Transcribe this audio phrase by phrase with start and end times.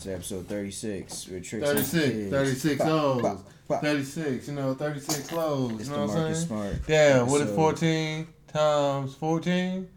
[0.00, 3.22] to episode 36 with Tricks 36, 36 Pop, O's.
[3.22, 3.82] pop, pop.
[3.82, 5.72] 36, you know, 36 clothes.
[5.72, 6.46] It's you the know what I'm saying?
[6.46, 6.76] Smart.
[6.88, 7.56] Yeah, what is episode.
[7.56, 9.88] 14 times 14?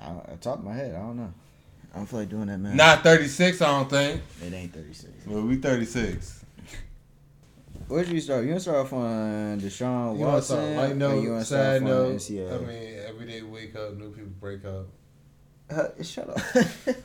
[0.00, 1.32] I, I top of my head, I don't know.
[1.92, 2.76] I don't feel like doing that, man.
[2.76, 4.20] Not 36, I don't think.
[4.44, 5.08] It ain't 36.
[5.26, 6.44] But we 36.
[7.86, 8.44] Where'd you start?
[8.44, 10.56] You want to start off on Deshaun You want Watson?
[10.56, 12.06] something light or note, you wanna start off note?
[12.06, 12.54] on NCAA?
[12.54, 14.86] I mean, every day we wake up, new people break up.
[15.70, 16.38] Uh, shut up.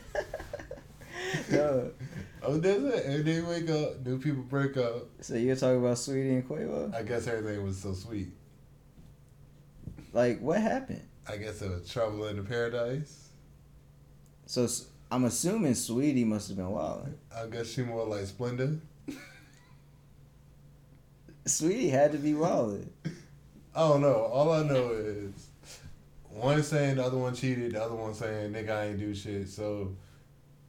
[1.50, 1.90] no.
[2.42, 3.04] Oh, that's it.
[3.06, 5.08] Every day we wake up, new people break up.
[5.20, 6.94] So you're talking about Sweetie and Quavo?
[6.94, 8.28] I guess everything was so sweet.
[10.12, 11.06] Like, what happened?
[11.28, 13.28] I guess it was trouble in the paradise.
[14.46, 14.66] So
[15.10, 17.12] I'm assuming Sweetie must have been wild.
[17.36, 18.80] I guess she more like Splenda.
[21.46, 22.88] Sweetie had to be wild.
[23.74, 24.14] I don't know.
[24.14, 25.50] All I know is
[26.28, 29.48] one saying the other one cheated, the other one saying nigga I ain't do shit.
[29.48, 29.94] So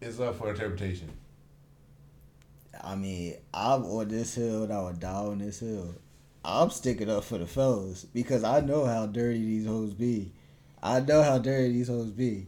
[0.02, 1.10] it's up for interpretation.
[2.84, 5.96] I mean, I'm on this hill and I would die on this hill.
[6.44, 10.32] I'm sticking up for the fellas because I know how dirty these hoes be.
[10.82, 12.48] I know how dirty these hoes be.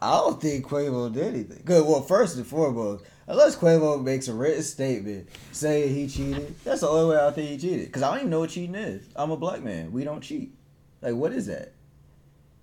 [0.00, 1.62] I don't think Quavo did anything.
[1.64, 1.86] Good.
[1.86, 6.88] Well, first and foremost, unless Quavo makes a written statement saying he cheated, that's the
[6.88, 7.86] only way I think he cheated.
[7.86, 9.06] Because I don't even know what cheating is.
[9.14, 9.92] I'm a black man.
[9.92, 10.52] We don't cheat.
[11.00, 11.74] Like, what is that?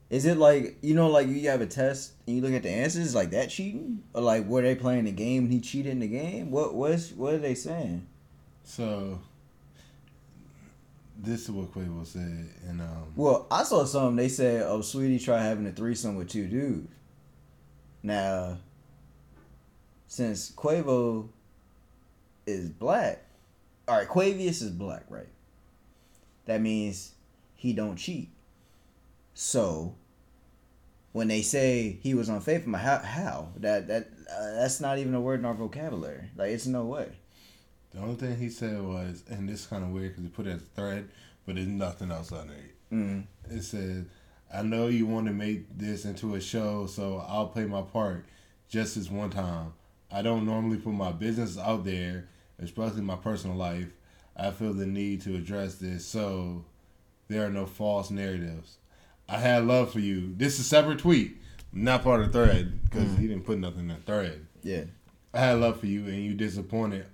[0.09, 2.69] Is it like you know, like you have a test and you look at the
[2.69, 5.99] answers, like that cheating, or like were they playing the game and he cheated in
[5.99, 6.49] the game?
[6.49, 8.07] What what's what are they saying?
[8.63, 9.19] So
[11.21, 14.15] this is what Quavo said, and um, Well, I saw something.
[14.15, 16.87] They said, "Oh, Sweetie try having a threesome with two dudes."
[18.01, 18.57] Now,
[20.07, 21.27] since Quavo
[22.47, 23.21] is black,
[23.87, 25.27] all right, Quavius is black, right?
[26.45, 27.11] That means
[27.55, 28.29] he don't cheat.
[29.41, 29.95] So,
[31.13, 35.21] when they say he was unfaithful, how how that that uh, that's not even a
[35.21, 36.29] word in our vocabulary.
[36.35, 37.07] Like, it's no way.
[37.91, 40.45] the only thing he said was, and this is kind of weird because he put
[40.45, 41.09] it as a thread,
[41.45, 42.75] but there's nothing else under it.
[42.91, 43.27] Mm.
[43.49, 44.03] It says,
[44.53, 48.25] I know you want to make this into a show, so I'll play my part
[48.67, 49.71] just this one time.
[50.11, 52.27] I don't normally put my business out there,
[52.61, 53.87] especially my personal life.
[54.35, 56.65] I feel the need to address this, so
[57.29, 58.78] there are no false narratives.
[59.29, 60.33] I had love for you.
[60.37, 61.37] This is a separate tweet,
[61.71, 64.45] not part of the thread, because he didn't put nothing in the thread.
[64.63, 64.83] Yeah.
[65.33, 67.05] I had love for you and you disappointed.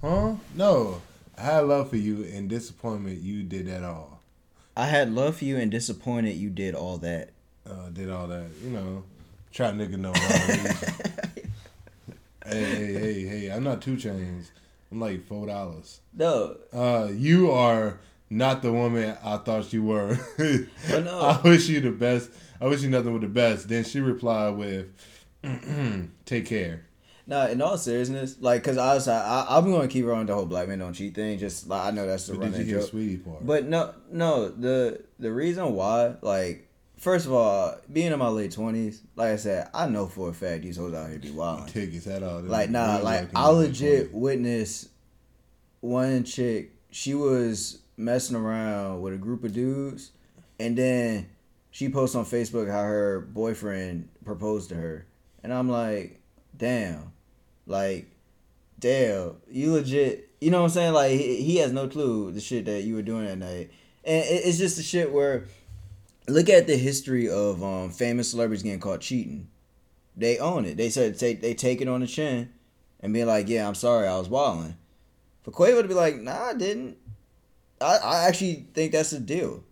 [0.00, 0.34] Huh?
[0.54, 1.00] No.
[1.36, 4.20] I had love for you and disappointment you did that all.
[4.76, 7.30] I had love for you and disappointed you did all that.
[7.68, 9.02] uh, did all that, you know,
[9.52, 10.12] try nigga know.
[12.46, 13.50] hey, hey, hey, hey!
[13.50, 14.50] I'm not 2 Chainz.
[14.90, 16.00] I'm like four dollars.
[16.14, 17.98] no, Uh, you are
[18.32, 20.18] not the woman I thought you were.
[20.36, 21.20] But no.
[21.20, 22.30] I wish you the best.
[22.60, 23.68] I wish you nothing but the best.
[23.68, 24.88] Then she replied with,
[26.24, 26.86] "Take care."
[27.26, 27.46] no.
[27.46, 30.46] In all seriousness, like, cause I was, I, I'm going to keep on the whole
[30.46, 31.38] black men don't cheat thing.
[31.38, 32.90] Just like I know that's the But did you hear joke.
[32.90, 33.46] Sweetie part?
[33.46, 34.48] But no, no.
[34.48, 39.36] The the reason why, like, first of all, being in my late twenties, like I
[39.36, 41.68] said, I know for a fact these hoes out here be wild.
[41.68, 42.40] tickets at all.
[42.40, 44.88] Like nah, like I legit witnessed
[45.80, 46.70] one chick.
[46.90, 50.12] She was messing around with a group of dudes,
[50.58, 51.28] and then
[51.70, 55.06] she posts on Facebook how her boyfriend proposed to her,
[55.42, 56.20] and I'm like,
[56.56, 57.12] damn,
[57.66, 58.10] like,
[58.78, 60.28] damn, you legit.
[60.40, 60.92] You know what I'm saying?
[60.92, 63.70] Like he, he has no clue the shit that you were doing that night,
[64.04, 65.44] and it, it's just the shit where.
[66.28, 69.48] Look at the history of um, famous celebrities getting caught cheating
[70.16, 70.76] they own it.
[70.76, 72.52] They said take they take it on the chin
[73.00, 74.76] and be like, yeah, I'm sorry, I was wilding.
[75.42, 76.96] For Quavo to be like, nah, I didn't.
[77.82, 79.64] I, I actually think that's a deal.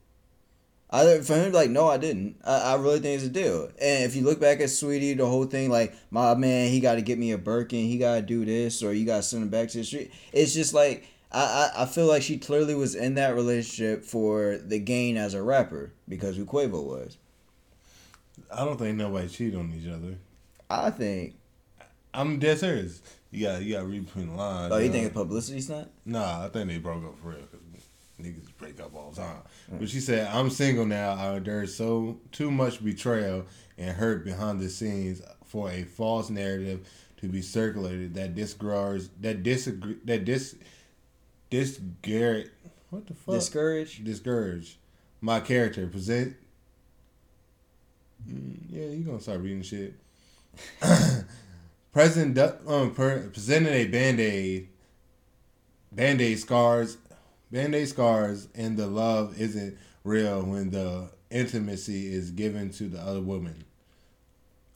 [0.92, 2.36] I for him to be like, no, I didn't.
[2.44, 3.70] I, I really think it's a deal.
[3.80, 6.96] And if you look back at Sweetie, the whole thing like, my man, he got
[6.96, 9.44] to get me a Birkin, he got to do this, or you got to send
[9.44, 10.10] him back to the street.
[10.32, 14.58] It's just like I, I I feel like she clearly was in that relationship for
[14.58, 17.16] the gain as a rapper because who Quavo was.
[18.52, 20.16] I don't think nobody cheated on each other.
[20.68, 21.34] I think.
[22.12, 23.00] I'm dead serious.
[23.30, 24.72] You got you got to read between the lines.
[24.72, 24.92] Oh, you know?
[24.92, 25.88] think it's publicity stunt?
[26.04, 27.38] Nah, I think they broke up for real
[28.22, 29.42] niggas break up all the time.
[29.70, 31.12] But she said, "I'm single now.
[31.12, 33.46] I there's so too much betrayal
[33.78, 36.88] and hurt behind the scenes for a false narrative
[37.18, 40.56] to be circulated that discourage that disagree that dis
[41.50, 42.48] discourage
[42.90, 44.04] what the fuck Discouraged.
[44.04, 44.78] discourage
[45.20, 46.36] my character present."
[48.28, 49.94] Mm, yeah, you gonna start reading shit.
[51.92, 54.68] President Du- um, presented a band aid,
[55.90, 56.98] band aid scars,
[57.50, 63.00] band aid scars, and the love isn't real when the intimacy is given to the
[63.00, 63.64] other woman.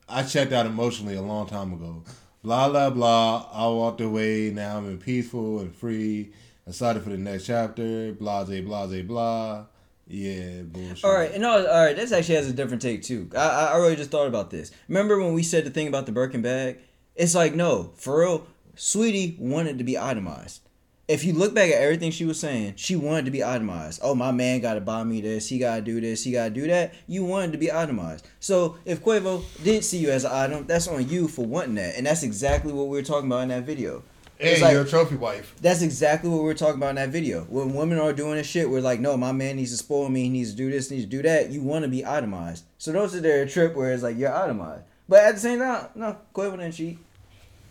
[0.09, 2.05] I checked out emotionally a long time ago.
[2.43, 3.49] Blah blah blah.
[3.53, 4.51] I walked away.
[4.51, 6.33] Now I'm in peaceful and free.
[6.67, 8.13] Excited for the next chapter.
[8.13, 9.65] Blase blase blah.
[10.07, 11.05] Yeah, bullshit.
[11.05, 11.97] All right, no, all right.
[11.97, 13.31] This actually has a different take too.
[13.35, 14.71] I, I I really just thought about this.
[14.89, 16.79] Remember when we said the thing about the Birkin bag?
[17.15, 18.47] It's like no, for real.
[18.77, 20.61] Sweetie wanted to be itemized.
[21.07, 24.01] If you look back at everything she was saying, she wanted to be itemized.
[24.03, 25.49] Oh, my man got to buy me this.
[25.51, 26.25] He got to do this.
[26.25, 26.95] He got to do that.
[27.07, 28.27] You wanted to be itemized.
[28.41, 31.97] So if Quavo did see you as an item, that's on you for wanting that,
[31.97, 34.03] and that's exactly what we were talking about in that video.
[34.39, 35.55] Hey, like- you're a trophy wife.
[35.61, 37.43] That's exactly what we were talking about in that video.
[37.51, 40.23] When women are doing this shit, we're like, no, my man needs to spoil me.
[40.23, 41.51] He needs to do this, needs to do that.
[41.51, 42.65] You want to be itemized.
[42.79, 44.85] So those are their trip where it's like you're itemized.
[45.07, 46.99] But at the same time, no, Quavo didn't cheat.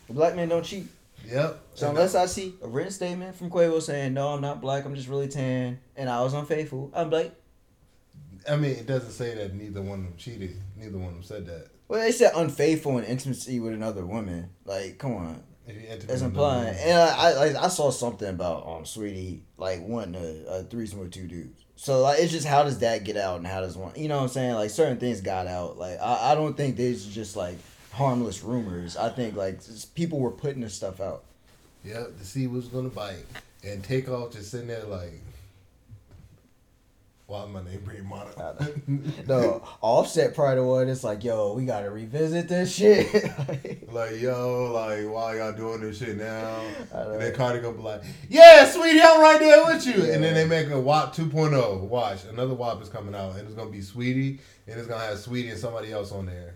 [0.08, 0.88] Black men don't cheat.
[1.26, 1.62] Yep.
[1.76, 4.96] So unless I see a written statement from Quavo saying, no, I'm not black, I'm
[4.96, 7.34] just really tan, and I was unfaithful, I'm like,
[8.50, 10.58] I mean, it doesn't say that neither one of them cheated.
[10.76, 11.68] Neither one of them said that.
[11.88, 14.50] well, they said unfaithful in intimacy with another woman.
[14.66, 15.44] Like, come on.
[15.66, 16.76] That's implying.
[16.76, 21.12] And I, I I saw something about um Sweetie like wanting a, a threesome with
[21.12, 21.64] two dudes.
[21.78, 24.18] So like it's just how does that get out and how does one you know
[24.18, 24.56] what I'm saying?
[24.56, 25.78] Like certain things got out.
[25.78, 27.58] Like I, I don't think these are just like
[27.94, 28.98] harmless rumors.
[28.98, 29.60] I think like
[29.96, 31.24] people were putting this stuff out.
[31.86, 33.26] Yep, to see what's gonna bite.
[33.64, 35.22] And take off just sitting there like
[37.34, 38.30] why my name Brady Mono?
[39.26, 43.08] The offset part of one it's like, yo, we gotta revisit this shit.
[43.94, 46.62] Like, yo, like, why y'all doing this shit now?
[46.92, 50.12] And then Cardi gonna be like, yeah, sweetie, I'm right there with you.
[50.12, 51.82] And then they make a WAP 2.0.
[51.82, 55.20] Watch, another WAP is coming out, and it's gonna be Sweetie, and it's gonna have
[55.20, 56.56] Sweetie and somebody else on there.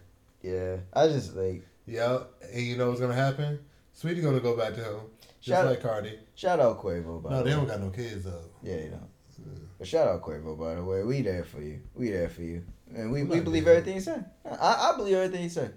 [0.52, 0.76] Yeah.
[0.94, 3.60] I just like Yep, and you know what's gonna happen?
[3.94, 5.00] Sweetie gonna go back to him,
[5.40, 6.20] just Shout- like Cardi.
[6.36, 7.56] shout out Quavo by No, they way.
[7.56, 8.42] don't got no kids though.
[8.62, 9.08] Yeah, you know.
[9.80, 11.04] But shout out Quavo, by the way.
[11.04, 11.80] We there for you.
[11.94, 12.64] We there for you.
[12.96, 14.18] And we, we believe everything you say.
[14.60, 15.70] I, I believe everything you say.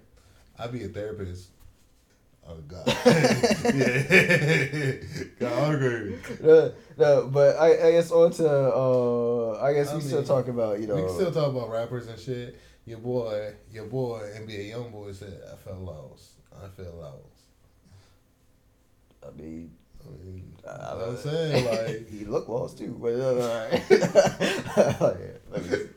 [0.57, 1.49] I'd be a therapist.
[2.47, 2.83] Oh God.
[3.85, 4.93] yeah.
[5.39, 6.15] God, I agree.
[6.41, 10.47] no, no, but I, I guess on to, uh, I guess I we still talk
[10.47, 10.95] about, you know.
[10.95, 12.57] We can still talk about rappers and shit.
[12.85, 16.31] Your boy, your boy, NBA YoungBoy said, "I felt lost.
[16.55, 17.43] I feel lost."
[19.25, 19.71] I mean,
[20.03, 23.69] I mean, I- that's what I'm saying, like, he looked lost too, but uh.
[25.51, 25.87] Let me-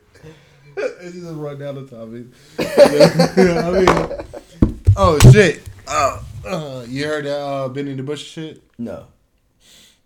[0.77, 2.25] it's just run down the topic.
[2.59, 5.61] I mean, oh shit.
[5.87, 8.63] Uh, uh, you heard that uh, Benny the Butcher shit?
[8.77, 9.07] no,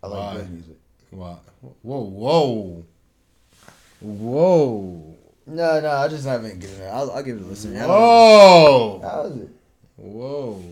[0.02, 0.36] I like Why?
[0.36, 0.76] good music.
[1.10, 1.40] Wow.
[1.82, 2.84] Whoa, whoa,
[4.00, 5.16] whoa,
[5.50, 6.86] No, no, I just haven't given it.
[6.86, 7.74] I'll, I'll give it a listen.
[7.74, 9.48] Whoa, how is it?
[9.96, 10.62] whoa.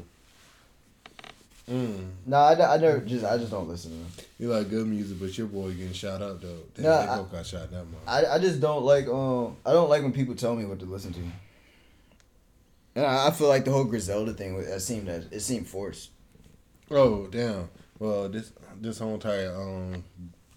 [1.68, 2.08] Mm.
[2.24, 4.06] No, I, I never just I just don't listen to them.
[4.38, 6.60] You like good music, but your boy getting shot up though.
[6.74, 8.00] Damn, they I- got shot that much.
[8.06, 10.86] I, I just don't like um I don't like when people tell me what to
[10.86, 11.20] listen to.
[12.94, 16.10] And I, I feel like the whole Griselda thing it seemed that it seemed forced.
[16.90, 17.68] Oh damn.
[17.98, 20.04] Well, this this whole entire um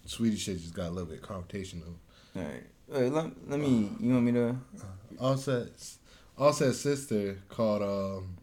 [0.05, 1.93] Swedish shit just got a little bit confrontational.
[2.37, 3.89] All right, Wait, let, let me.
[4.01, 4.55] You want me to?
[5.17, 5.67] Offset
[6.37, 8.37] Offset's sister called um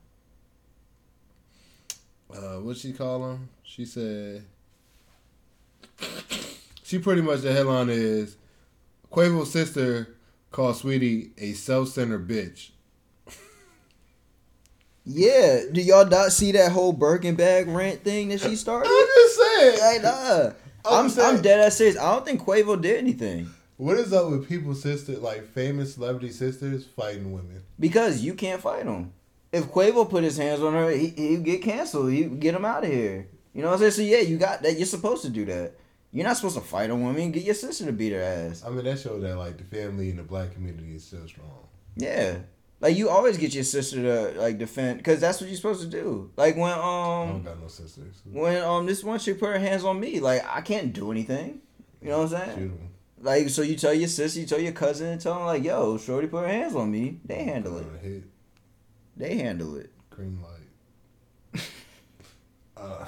[2.34, 3.50] uh what she call him?
[3.62, 4.44] She said
[6.82, 8.36] she pretty much the headline is
[9.12, 10.16] Quavo's sister
[10.50, 12.70] called Sweetie a self-centered bitch.
[15.04, 15.60] Yeah.
[15.72, 18.88] Do y'all not see that whole Birkin bag rant thing that she started?
[18.88, 19.80] I'm just saying.
[19.80, 20.50] Like, nah.
[20.86, 21.98] I'm, I'm I'm dead ass serious.
[21.98, 26.30] I don't think Quavo did anything What is up with people's sisters, like famous celebrity
[26.32, 27.62] sisters, fighting women?
[27.78, 29.12] because you can't fight them.
[29.52, 32.10] If Quavo put his hands on her, he he'd get canceled.
[32.10, 33.28] He get him out of here.
[33.54, 33.92] You know what I'm saying?
[33.92, 34.76] So yeah, you got that.
[34.76, 35.74] You're supposed to do that.
[36.12, 37.30] You're not supposed to fight a woman.
[37.30, 38.64] Get your sister to beat her ass.
[38.66, 41.68] I mean, that shows that like the family in the black community is still strong.
[41.96, 42.38] Yeah.
[42.80, 45.88] Like you always get your sister to like defend because that's what you're supposed to
[45.88, 46.32] do.
[46.36, 48.22] Like when um, I don't got no sisters.
[48.24, 51.60] when um this one chick put her hands on me, like I can't do anything.
[52.02, 52.87] You know what I'm Shoot saying?
[53.20, 56.28] Like so you tell your sister, you tell your cousin, tell them like, yo, Shorty
[56.28, 57.18] put her hands on me.
[57.24, 57.86] They handle it.
[58.02, 58.22] Hit
[59.16, 59.90] They handle it.
[60.10, 61.62] green light.
[62.76, 63.04] uh,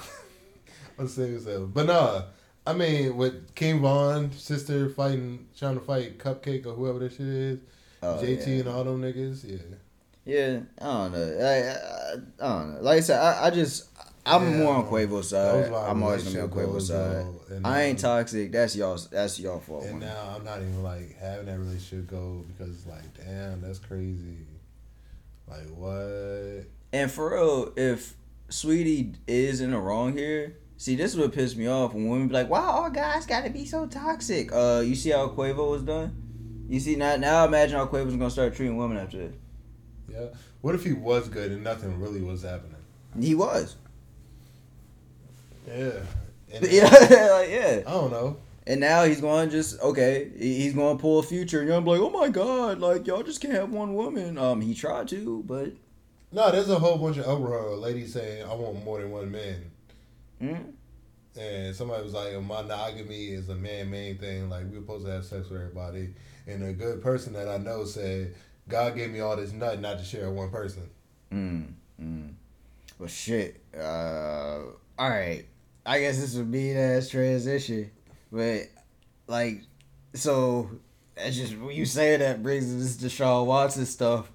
[0.95, 1.69] what's that.
[1.73, 2.23] But nah,
[2.67, 7.21] I mean, with King Von sister fighting, trying to fight Cupcake or whoever that shit
[7.27, 7.59] is,
[8.03, 8.53] Oh, JT yeah.
[8.61, 9.75] and all them niggas, yeah.
[10.25, 11.37] Yeah, I don't know.
[11.39, 12.13] I, I,
[12.45, 12.81] I don't know.
[12.81, 13.89] Like I said, I, I just
[14.25, 15.71] I'm Yeah, more on Quavo's side.
[15.71, 17.25] I'm always gonna be on Quavo's side.
[17.49, 18.51] and I ain't toxic.
[18.51, 18.99] That's y'all.
[19.11, 19.85] That's y'all fault.
[19.85, 23.79] And now I'm not even like having that relationship go because it's like, damn, that's
[23.79, 24.45] crazy.
[25.47, 26.65] Like what?
[26.93, 28.15] And for real, if
[28.49, 32.27] Sweetie is in the wrong here, see, this is what pissed me off when women
[32.27, 35.71] be like, "Wow, all guys got to be so toxic." Uh, you see how Quavo
[35.71, 36.15] was done?
[36.69, 39.35] You see now, now imagine how Quavo's gonna start treating women after this.
[40.09, 40.25] Yeah.
[40.61, 42.75] What if he was good and nothing really was happening?
[43.19, 43.75] He was.
[45.67, 45.91] Yeah.
[46.53, 46.83] And Yeah,
[47.31, 47.81] like, yeah.
[47.85, 48.37] I don't know.
[48.67, 50.31] And now he's going to just okay.
[50.37, 53.07] He's going to pull a future, and you're gonna be like, oh my god, like
[53.07, 54.37] y'all just can't have one woman.
[54.37, 55.71] Um, he tried to, but
[56.31, 57.75] No, there's a whole bunch of uproar.
[57.75, 59.71] Ladies saying I want more than one man,
[60.41, 60.73] mm,
[61.39, 64.47] and somebody was like, monogamy is a man-made thing.
[64.49, 66.13] Like we're supposed to have sex with everybody.
[66.47, 68.35] And a good person that I know said,
[68.67, 70.83] God gave me all this nut not to share with one person.
[71.31, 71.65] mm,
[72.01, 72.33] mm.
[72.99, 73.59] Well, shit.
[73.75, 74.59] Uh,
[74.99, 75.45] all right.
[75.85, 77.91] I guess this would be that transition,
[78.31, 78.63] but
[79.27, 79.63] like,
[80.13, 80.69] so
[81.15, 84.31] that's just when you say that brings us to Deshaun Watson stuff.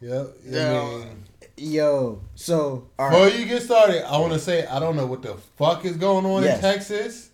[0.00, 0.28] Yep.
[0.46, 0.88] I Yeah.
[0.98, 1.24] mean,
[1.56, 5.22] Yo, so all Before you get started, I want to say I don't know what
[5.22, 6.56] the fuck is going on Yes.
[6.56, 7.30] in Texas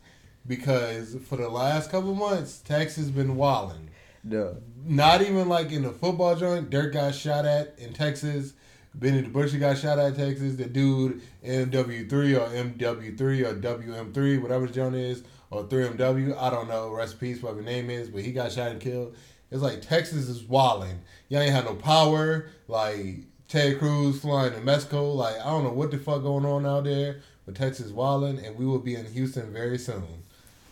[0.46, 3.88] because for the last couple months, Texas been wilding.
[4.22, 4.56] No.
[4.84, 6.68] Not even like in the football joint.
[6.68, 8.52] Dirk got shot at in Texas.
[8.94, 10.56] Benny the Butcher got shot at Texas.
[10.56, 16.36] The dude MW3 or MW3 or WM3, whatever the joint is, or 3MW.
[16.36, 16.96] I don't know.
[17.18, 19.14] Peace, whatever his name is, but he got shot and killed.
[19.50, 21.00] It's like Texas is walling.
[21.28, 22.46] Y'all ain't had no power.
[22.68, 25.12] Like Ted Cruz flying to Mexico.
[25.12, 28.44] Like I don't know what the fuck going on out there, but Texas is wilding,
[28.44, 30.04] and we will be in Houston very soon.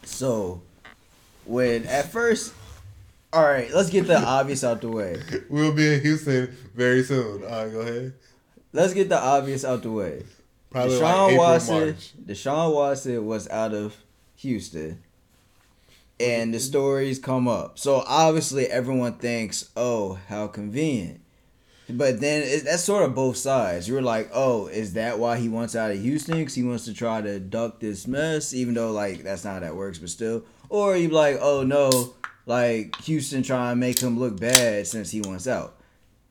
[0.04, 0.62] So,
[1.44, 2.54] when at first,
[3.32, 5.20] all right, let's get the obvious out the way.
[5.50, 7.44] We'll be in Houston very soon.
[7.44, 8.14] All right, go ahead.
[8.72, 10.24] Let's get the obvious out the way.
[10.70, 12.12] Probably Deshaun like April, Watson, March.
[12.24, 13.96] Deshaun Watson was out of
[14.36, 15.02] Houston,
[16.20, 17.78] and the stories come up.
[17.78, 21.20] So obviously, everyone thinks, "Oh, how convenient."
[21.90, 23.88] But then it, that's sort of both sides.
[23.88, 26.36] You're like, "Oh, is that why he wants out of Houston?
[26.36, 29.60] Because he wants to try to duck this mess?" Even though like that's not how
[29.60, 30.44] that works, but still.
[30.68, 32.12] Or you're like, "Oh no,
[32.48, 35.76] like Houston trying to make him look bad since he wants out."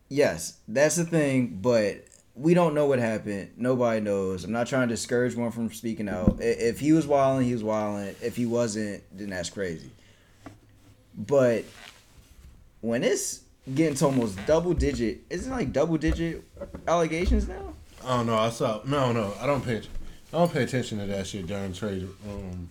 [0.09, 2.05] Yes, that's the thing, but
[2.35, 3.51] we don't know what happened.
[3.57, 4.43] Nobody knows.
[4.43, 6.37] I'm not trying to discourage one from speaking out.
[6.39, 8.15] If he was wilding, he was wilding.
[8.21, 9.89] If he wasn't, then that's crazy.
[11.17, 11.65] But
[12.81, 13.41] when it's
[13.73, 16.43] getting to almost double digit, isn't it like double digit
[16.87, 17.73] allegations now?
[18.05, 18.37] I don't know.
[18.37, 18.81] I saw.
[18.85, 19.33] No, no.
[19.41, 19.77] I don't pay.
[19.77, 22.07] I don't pay attention to that shit during trade.
[22.29, 22.69] Um,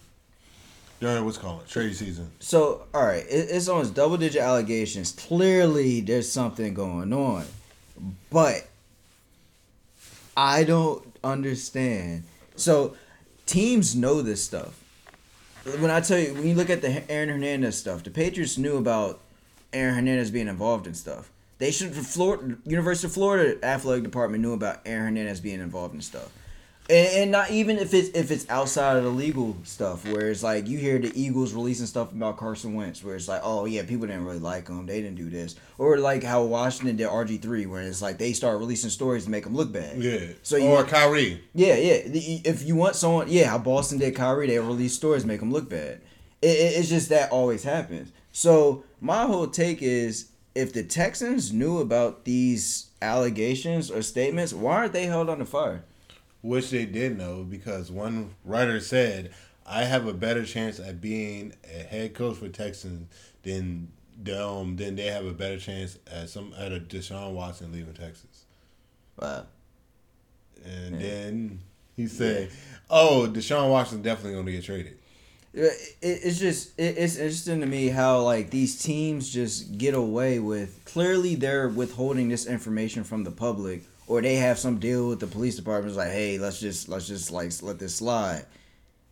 [1.01, 2.31] during what's called trade season.
[2.41, 5.13] So, all right, it, it's almost double digit allegations.
[5.13, 7.45] Clearly, there's something going on,
[8.31, 8.67] but
[10.37, 12.25] I don't understand.
[12.57, 12.97] So,
[13.45, 14.83] teams know this stuff.
[15.79, 18.77] When I tell you, when you look at the Aaron Hernandez stuff, the Patriots knew
[18.77, 19.21] about
[19.73, 21.31] Aaron Hernandez being involved in stuff.
[21.59, 26.03] They should, Florida, University of Florida athletic department knew about Aaron Hernandez being involved in
[26.03, 26.31] stuff
[26.89, 30.43] and, and not even if it's if it's outside of the legal stuff where it's
[30.43, 33.83] like you hear the Eagles releasing stuff about Carson Wentz where it's like oh yeah
[33.83, 34.87] people didn't really like him.
[34.87, 35.57] They didn't do this.
[35.79, 39.31] Or like how Washington did RG three where it's like they start releasing stories to
[39.31, 39.99] make him look bad.
[40.03, 40.29] Yeah.
[40.43, 41.43] So you or want- Kyrie.
[41.55, 42.01] yeah yeah.
[42.05, 45.53] If you want someone yeah how Boston did Kyrie they release stories to make him
[45.53, 46.01] look bad.
[46.43, 48.13] It, it, it's just that always happens.
[48.33, 54.77] So my whole take is if the Texans knew about these allegations or statements why
[54.77, 55.85] aren't they held under fire
[56.47, 59.33] Which they did know because one writer said,
[59.67, 63.09] "I have a better chance at being a head coach for Texans
[63.43, 63.89] than
[64.33, 68.45] um than they have a better chance at some at a Deshaun Watson leaving Texas."
[69.21, 69.47] wow
[70.65, 71.59] And then
[71.97, 72.51] he said,
[72.89, 74.99] "Oh, Deshaun Watson definitely going to get traded."
[75.53, 81.35] It's just it's interesting to me how like these teams just get away with clearly
[81.35, 85.57] they're withholding this information from the public or they have some deal with the police
[85.57, 88.45] department it's like hey let's just let's just like let this slide.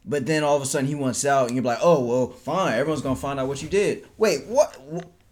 [0.06, 2.74] But then all of a sudden he wants out and you're like oh well fine
[2.74, 4.06] everyone's gonna find out what you did.
[4.16, 4.76] Wait what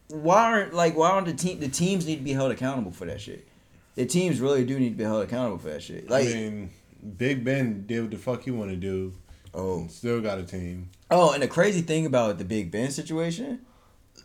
[0.08, 3.04] why aren't like why aren't the team the teams need to be held accountable for
[3.06, 3.46] that shit?
[3.94, 6.08] The teams really do need to be held accountable for that shit.
[6.08, 6.70] Like I mean,
[7.16, 9.12] Big Ben did what the fuck he want to do.
[9.54, 9.86] oh.
[9.88, 10.88] Still got a team.
[11.10, 13.60] Oh, and the crazy thing about the Big Ben situation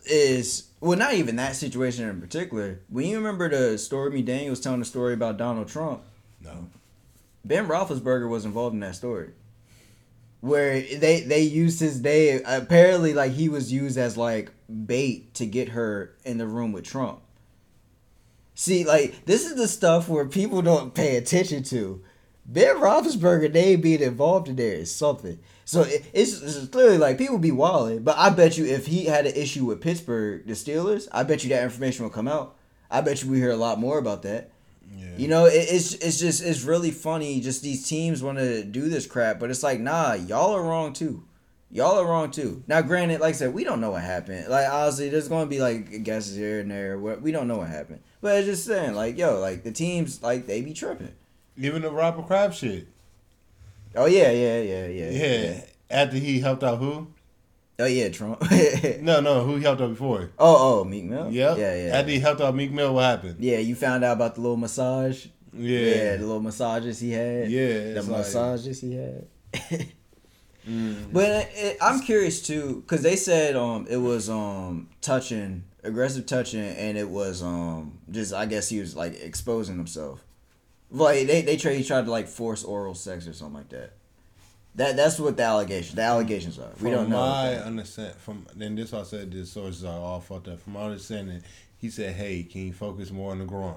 [0.08, 2.80] is well, not even that situation in particular.
[2.88, 6.02] When you remember the story, me Daniel was telling the story about Donald Trump.
[6.42, 6.68] No.
[7.44, 9.30] Ben Roethlisberger was involved in that story,
[10.40, 12.42] where they they used his day.
[12.42, 14.52] Apparently, like he was used as like
[14.86, 17.20] bait to get her in the room with Trump.
[18.54, 22.02] See, like this is the stuff where people don't pay attention to.
[22.50, 25.38] Ben Roethlisberger name being involved in there is something.
[25.66, 29.04] So it, it's, it's clearly like people be wilding, but I bet you if he
[29.04, 32.56] had an issue with Pittsburgh, the Steelers, I bet you that information will come out.
[32.90, 34.50] I bet you we hear a lot more about that.
[34.90, 35.04] Yeah.
[35.18, 37.38] You know, it, it's it's just it's really funny.
[37.40, 40.94] Just these teams want to do this crap, but it's like, nah, y'all are wrong
[40.94, 41.24] too.
[41.70, 42.62] Y'all are wrong too.
[42.66, 44.48] Now, granted, like I said, we don't know what happened.
[44.48, 46.98] Like honestly, there's going to be like guesses here and there.
[46.98, 48.00] We we don't know what happened.
[48.22, 51.12] But it's just saying, like, yo, like the teams, like they be tripping.
[51.58, 52.86] Even the Robert Kraft shit.
[53.94, 55.60] Oh yeah, yeah, yeah, yeah, Yeah.
[55.90, 57.08] After he helped out who?
[57.78, 58.42] Oh yeah, Trump.
[59.00, 60.30] No, no, who he helped out before?
[60.38, 61.30] Oh, oh, Meek Mill.
[61.30, 61.58] Yep.
[61.58, 61.98] Yeah, yeah.
[61.98, 63.36] After he helped out Meek Mill, what happened?
[63.38, 65.26] Yeah, you found out about the little massage.
[65.52, 65.78] Yeah.
[65.80, 67.50] Yeah, the little massages he had.
[67.50, 69.26] Yeah, the like- massages he had.
[70.68, 71.12] Mm.
[71.14, 76.26] But it, it- I'm curious too, cause they said um it was um touching, aggressive
[76.26, 80.22] touching, and it was um just I guess he was like exposing himself.
[80.90, 83.92] Like they they tried he tried to like force oral sex or something like that.
[84.74, 86.68] That that's what the allegations the allegations are.
[86.80, 87.16] We From don't know.
[87.18, 90.60] my understand from then this I said the sources are all fucked up.
[90.60, 91.42] From my understanding,
[91.78, 93.74] he said, "Hey, can you focus more on the groin?"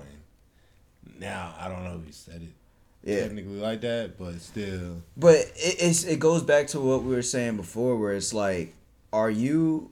[1.20, 2.50] Now I don't know if he said it
[3.10, 3.24] Yeah.
[3.24, 7.22] technically like that, but still, But it, it's it goes back to what we were
[7.24, 8.74] saying before, where it's like,
[9.12, 9.92] are you,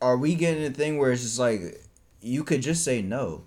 [0.00, 1.82] are we getting a thing where it's just like,
[2.20, 3.44] you could just say no.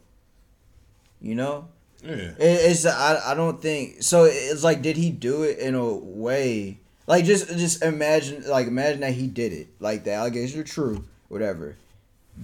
[1.21, 1.67] You know,
[2.07, 2.45] yeah.
[2.45, 4.25] it, it's I I don't think so.
[4.25, 8.99] It's like, did he do it in a way like just just imagine like imagine
[8.99, 11.77] that he did it like the allegations are true, whatever.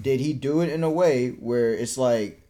[0.01, 2.41] Did he do it in a way where it's like,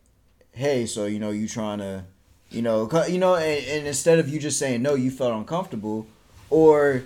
[0.54, 2.06] hey, so you know you trying to
[2.52, 6.06] you know, you know, and, and instead of you just saying no, you felt uncomfortable,
[6.52, 7.04] or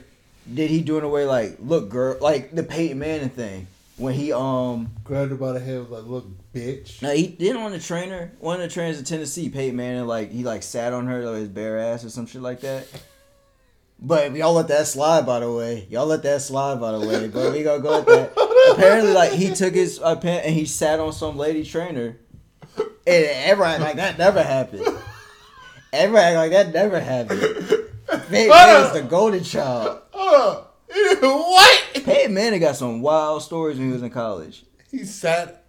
[0.53, 3.67] did he do it in a way like, look, girl, like the Peyton Manning thing
[3.97, 7.61] when he um, Grabbed her by the head, was like, "Look, bitch." now he didn't
[7.61, 10.93] want the trainer, one of the trainers in Tennessee, Peyton Manning, like he like sat
[10.93, 12.87] on her like his bare ass or some shit like that.
[13.99, 15.87] But y'all let that slide, by the way.
[15.89, 17.27] Y'all let that slide, by the way.
[17.27, 18.31] But we gonna go with that.
[18.73, 22.17] Apparently, like he took his uh, pen and he sat on some lady trainer,
[22.77, 24.87] and everybody like that never happened.
[25.91, 27.39] Everybody like that never happened.
[28.29, 30.01] Peyton Manning was the golden child.
[31.21, 32.01] What?
[32.03, 34.63] Peyton Manning got some wild stories when he was in college.
[34.91, 35.63] He sat.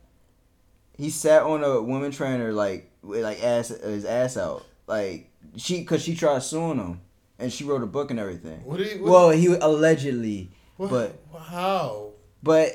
[0.97, 5.85] He sat on a woman trainer like with like ass his ass out like she
[5.85, 7.01] cause she tried suing him
[7.39, 8.61] and she wrote a book and everything.
[8.65, 8.79] What?
[8.79, 12.11] Did he, what Well, he allegedly, what, but how?
[12.43, 12.69] but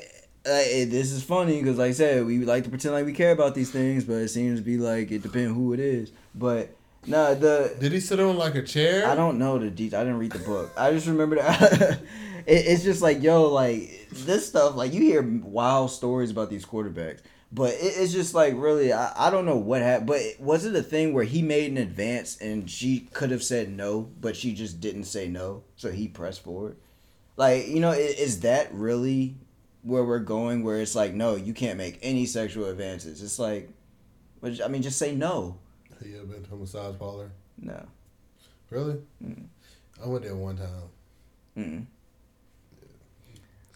[0.46, 3.12] uh, it, this is funny because like I said, we like to pretend like we
[3.12, 6.12] care about these things, but it seems to be like it depends who it is.
[6.34, 6.74] But
[7.06, 9.06] nah, the Did he sit on like a chair?
[9.06, 10.00] I don't know the details.
[10.00, 10.72] I didn't read the book.
[10.76, 12.00] I just remember that.
[12.46, 14.76] it, it's just like yo, like this stuff.
[14.76, 17.20] Like you hear wild stories about these quarterbacks,
[17.52, 20.08] but it, it's just like really, I, I don't know what happened.
[20.08, 23.70] But was it a thing where he made an advance and she could have said
[23.70, 26.76] no, but she just didn't say no, so he pressed forward?
[27.36, 29.36] Like you know, is that really
[29.82, 30.64] where we're going?
[30.64, 33.22] Where it's like, no, you can't make any sexual advances.
[33.22, 33.70] It's like,
[34.42, 35.58] I mean, just say no.
[35.98, 37.30] Have you ever been to a massage parlor?
[37.58, 37.86] No.
[38.70, 38.96] Really?
[39.24, 39.44] Mm.
[40.02, 40.68] I went there one time.
[41.56, 41.86] Mm-mm.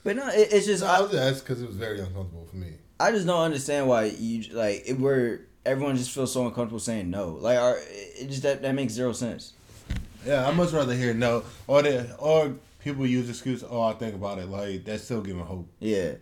[0.05, 2.57] But no, it, it's just No, I was asked because it was very uncomfortable for
[2.57, 2.75] me.
[3.01, 7.11] I just don't understand why you like it where everyone just feels so uncomfortable saying
[7.11, 7.31] no.
[7.41, 9.53] Like, are, it just that that makes zero sense.
[10.27, 13.63] Yeah, I much rather hear no, or the or people use excuse.
[13.69, 14.49] Oh, I think about it.
[14.49, 15.69] Like that's still giving hope.
[15.79, 16.15] Yeah,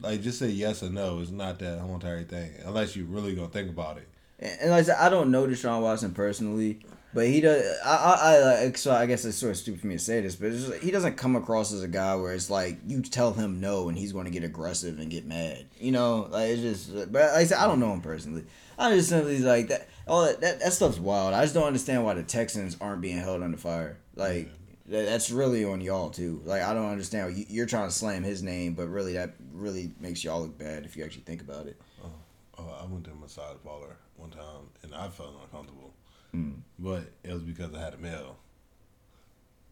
[0.00, 1.20] Like just say yes or no.
[1.20, 4.08] It's not that whole entire thing unless you really gonna think about it.
[4.40, 6.80] and, and like I said, I don't know Deshaun Watson personally,
[7.14, 7.64] but he does.
[7.84, 10.20] I I, I like so I guess it's sort of stupid for me to say
[10.20, 13.32] this, but just, he doesn't come across as a guy where it's like you tell
[13.32, 15.66] him no and he's going to get aggressive and get mad.
[15.78, 16.90] You know, like it's just.
[16.90, 18.44] Uh, but like I said, I don't know him personally.
[18.78, 19.88] I just simply like that.
[20.06, 21.32] All that, that that stuff's wild.
[21.32, 23.98] I just don't understand why the Texans aren't being held under fire.
[24.16, 24.50] Like
[24.86, 26.42] that, that's really on y'all too.
[26.44, 27.36] Like I don't understand.
[27.36, 30.84] You, you're trying to slam his name, but really that really makes y'all look bad
[30.84, 31.80] if you actually think about it.
[32.04, 32.10] Oh,
[32.58, 35.93] oh I went to a massage parlor one time and I felt uncomfortable,
[36.34, 36.54] Mm.
[36.78, 38.36] but it was because I had a male.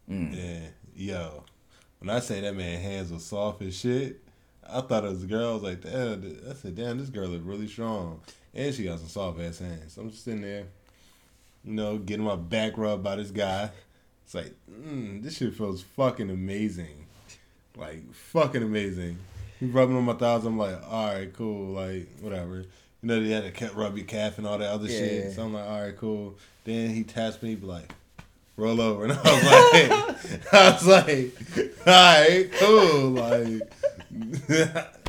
[0.09, 0.33] Mm.
[0.37, 1.43] And yo,
[1.99, 4.19] when I say that man hands was soft as shit,
[4.69, 5.51] I thought it was a girl.
[5.51, 6.37] I was like, damn.
[6.49, 8.21] I said, damn, this girl look really strong,
[8.53, 9.93] and she got some soft ass hands.
[9.93, 10.65] So I'm just sitting there,
[11.65, 13.69] you know, getting my back rubbed by this guy.
[14.25, 17.05] It's like, mm, this shit feels fucking amazing,
[17.75, 19.17] like fucking amazing.
[19.59, 20.45] He rubbing on my thighs.
[20.45, 22.59] I'm like, all right, cool, like whatever.
[22.59, 22.65] You
[23.09, 24.97] know, they had to rub your calf and all that other Yeah.
[24.97, 25.33] shit.
[25.33, 26.37] So I'm like, all right, cool.
[26.63, 27.91] Then he taps me, be like,
[28.55, 31.33] roll over, and I was like, I was like,
[31.85, 34.89] all right, cool, like.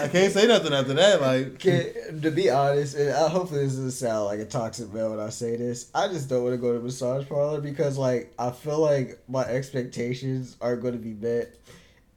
[0.00, 1.20] I can't say nothing after that.
[1.20, 5.10] Like, Can, to be honest, and I, hopefully this doesn't sound like a toxic male
[5.10, 5.90] when I say this.
[5.94, 9.44] I just don't want to go to massage parlor because, like, I feel like my
[9.44, 11.54] expectations aren't going to be met,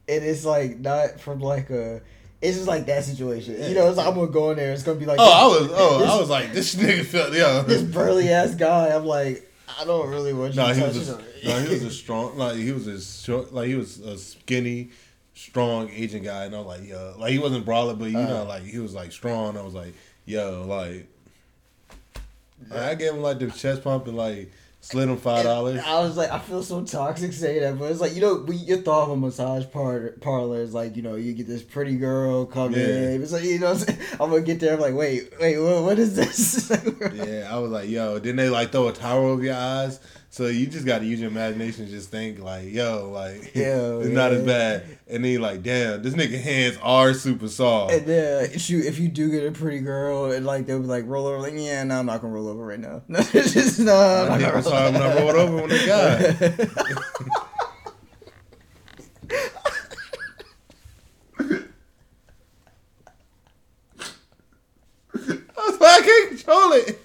[0.10, 2.01] and it's like not from like a.
[2.41, 3.88] It's just like that situation, you know.
[3.88, 4.71] It's like I'm gonna go in there.
[4.73, 7.34] It's gonna be like, oh, I was, oh, this, I was like, this nigga felt,
[7.34, 7.62] yo.
[7.63, 8.88] this burly ass guy.
[8.95, 9.47] I'm like,
[9.80, 11.25] I don't really want you No, to he touch was a, him.
[11.45, 14.89] no, he was a strong, like he was a short, like he was a skinny,
[15.36, 18.41] strong Asian guy, and I was like, yo, like he wasn't brawler, but you know,
[18.41, 18.45] Uh.
[18.45, 19.56] like he was like strong.
[19.56, 19.93] I was like,
[20.25, 21.08] yo, like
[22.73, 24.51] I gave him like the chest pump and like
[24.82, 25.80] slid him five dollars.
[25.86, 28.56] I was like, I feel so toxic saying that, but it's like you know, we,
[28.58, 31.96] your thought of a massage par- parlor is like you know, you get this pretty
[31.96, 32.80] girl come Yeah.
[33.13, 33.22] in.
[33.24, 34.22] It's like you know, what I'm.
[34.22, 34.74] I'm gonna get there.
[34.74, 36.70] I'm like, wait, wait, what, what is this?
[37.13, 38.20] Yeah, I was like, yo.
[38.20, 40.00] Then they like throw a towel over your eyes,
[40.32, 41.84] so you just got to use your imagination.
[41.84, 44.86] and Just think like, yo, like Yo, it's not as bad.
[45.10, 47.94] And then you're like, damn, this nigga hands are super soft.
[47.94, 51.04] And then shoot, if you do get a pretty girl, and like they'll be like
[51.06, 53.02] roll over, like yeah, no, I'm not gonna roll over right now.
[53.10, 53.94] No, it's just no.
[53.94, 57.41] I'm My not dick gonna was roll hard when I rolled over when they got.
[65.13, 67.00] I was like, I can't control it.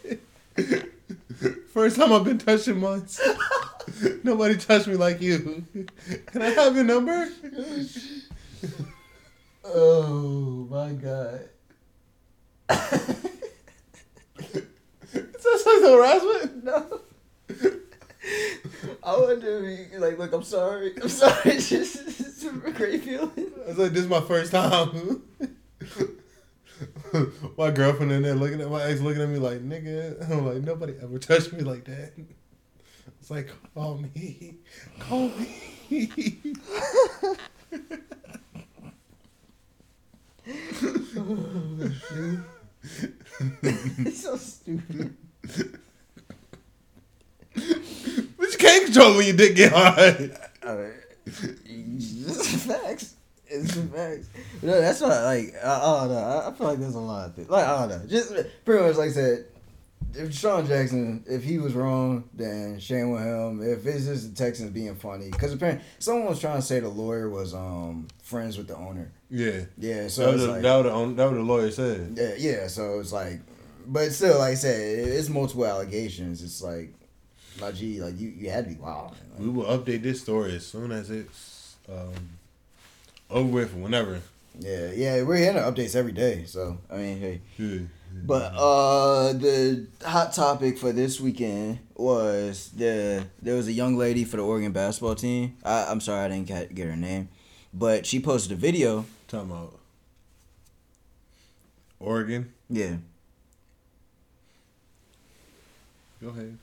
[1.77, 3.21] First time I've been touched in months.
[4.25, 5.62] Nobody touched me like you.
[6.25, 7.29] Can I have your number?
[9.62, 11.41] oh my god.
[12.71, 14.62] Is
[15.12, 16.65] that sexual harassment?
[16.65, 17.01] No.
[19.03, 20.95] I wonder if you like, look, I'm sorry.
[21.03, 21.35] I'm sorry.
[21.45, 23.53] It's just it's a great feeling.
[23.67, 25.25] I was like, this is my first time.
[27.59, 30.31] my girlfriend in there looking at my ex looking at me like, nigga.
[30.31, 32.12] I'm like, nobody ever touched me like that.
[33.21, 34.59] It's like, call me.
[35.01, 36.42] Call me.
[44.01, 45.16] it's so stupid.
[47.55, 50.37] but you can't control when your dick get hard.
[50.64, 50.92] Alright.
[52.45, 53.15] Facts.
[53.62, 54.29] It's the facts.
[54.62, 55.23] No, that's why.
[55.23, 56.19] Like, I, I don't know.
[56.19, 57.49] I, I feel like there's a lot of things.
[57.49, 58.07] Like, I don't know.
[58.09, 58.33] Just
[58.64, 59.47] pretty much like I said.
[60.19, 63.61] If Sean Jackson, if he was wrong, then shame with him.
[63.62, 66.88] If it's just the Texans being funny, because apparently someone was trying to say the
[66.88, 69.12] lawyer was um friends with the owner.
[69.29, 69.62] Yeah.
[69.77, 72.14] Yeah, That so was, it's the, like, that, was the, that was the lawyer said.
[72.16, 73.40] yeah, yeah, so it's like,
[73.87, 76.42] but still, like I said, it- it's multiple allegations.
[76.42, 76.95] It's like,
[77.61, 79.16] like, gee, like you, you had to be wild.
[79.38, 82.12] We will update this story as soon as it's um,
[83.31, 84.21] over with, whenever.
[84.59, 86.45] Yeah, yeah, we're getting updates every day.
[86.47, 87.81] So I mean, hey, Yeah.
[88.25, 94.25] but uh, the hot topic for this weekend was the there was a young lady
[94.25, 95.57] for the Oregon basketball team.
[95.65, 97.29] I, I'm sorry I didn't get, get her name,
[97.75, 99.05] but she posted a video.
[99.29, 99.79] Talking about
[102.01, 102.53] Oregon.
[102.71, 102.97] Yeah,
[106.23, 106.57] Go ahead.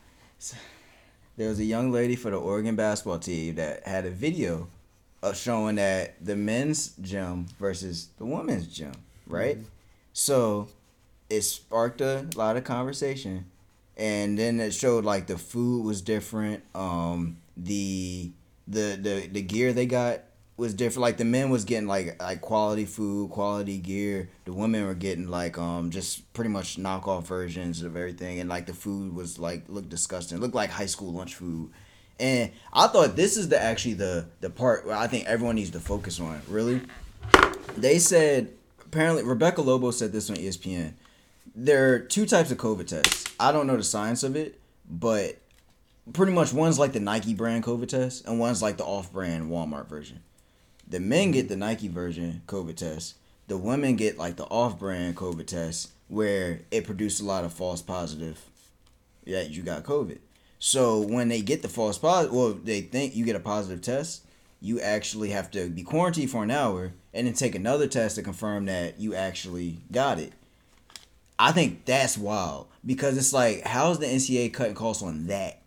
[1.37, 4.67] there was a young lady for the Oregon basketball team that had a video
[5.31, 8.91] showing that the men's gym versus the women's gym,
[9.27, 9.57] right?
[10.11, 10.67] So
[11.29, 13.45] it sparked a lot of conversation,
[13.95, 16.63] and then it showed like the food was different.
[16.75, 18.31] Um, the
[18.67, 20.21] the the the gear they got
[20.57, 21.01] was different.
[21.01, 24.29] Like the men was getting like like quality food, quality gear.
[24.45, 28.65] The women were getting like um just pretty much knockoff versions of everything, and like
[28.65, 30.37] the food was like looked disgusting.
[30.37, 31.71] It looked like high school lunch food.
[32.19, 35.71] And I thought this is the actually the the part where I think everyone needs
[35.71, 36.41] to focus on.
[36.47, 36.81] Really,
[37.75, 38.49] they said
[38.85, 40.93] apparently Rebecca Lobo said this on ESPN.
[41.55, 43.25] There are two types of COVID tests.
[43.39, 45.37] I don't know the science of it, but
[46.11, 49.87] pretty much one's like the Nike brand COVID test, and one's like the off-brand Walmart
[49.87, 50.21] version.
[50.87, 53.15] The men get the Nike version COVID test.
[53.47, 57.81] The women get like the off-brand COVID test, where it produced a lot of false
[57.81, 58.39] positive
[59.25, 60.19] that you got COVID.
[60.65, 64.23] So when they get the false positive, well, they think you get a positive test.
[64.61, 68.21] You actually have to be quarantined for an hour and then take another test to
[68.21, 70.31] confirm that you actually got it.
[71.37, 75.59] I think that's wild because it's like, how's the NCAA cutting costs on that?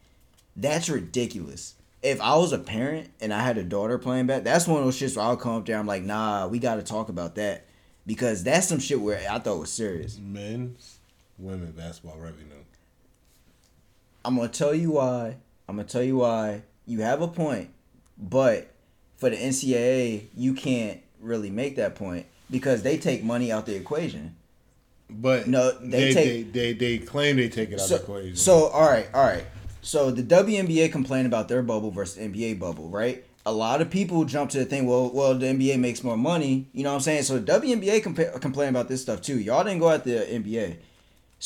[0.57, 1.75] That's ridiculous.
[2.03, 4.87] If I was a parent and I had a daughter playing back, that's one of
[4.87, 5.79] those shits where I'll come up there.
[5.79, 7.67] I'm like, nah, we got to talk about that
[8.07, 10.17] because that's some shit where I thought was serious.
[10.19, 11.01] Men's,
[11.39, 12.63] women basketball revenue.
[14.27, 15.37] I'm gonna tell you why.
[15.69, 16.63] I'm gonna tell you why.
[16.87, 17.71] You have a point,
[18.19, 18.69] but
[19.17, 23.75] for the NCAA, you can't really make that point because they take money out the
[23.77, 24.37] equation.
[25.09, 27.97] But No, they they take- they, they they claim they take it out of the
[27.97, 28.37] equation.
[28.37, 29.45] so all right, all right.
[29.83, 33.25] So the WNBA complained about their bubble versus NBA bubble, right?
[33.47, 36.67] A lot of people jump to the thing, well, well, the NBA makes more money.
[36.73, 37.23] You know what I'm saying?
[37.23, 39.39] So the WNBA compa- complain about this stuff too.
[39.39, 40.79] Y'all didn't go at the NBA.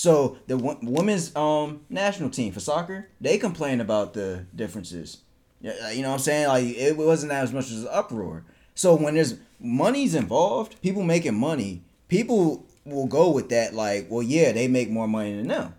[0.00, 5.18] So the wo- women's um national team for soccer, they complain about the differences.
[5.60, 6.48] You know what I'm saying?
[6.48, 8.46] Like it wasn't as much as an uproar.
[8.74, 13.74] So when there's money's involved, people making money, people will go with that.
[13.74, 15.74] Like, well, yeah, they make more money than them.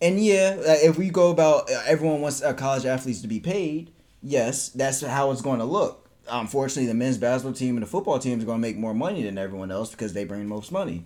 [0.00, 3.92] And yeah, if we go about uh, everyone wants uh, college athletes to be paid,
[4.22, 6.08] yes, that's how it's going to look.
[6.30, 9.22] Unfortunately, the men's basketball team and the football team is going to make more money
[9.22, 11.04] than everyone else because they bring the most money.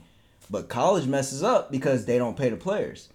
[0.51, 3.09] But college messes up because they don't pay the players.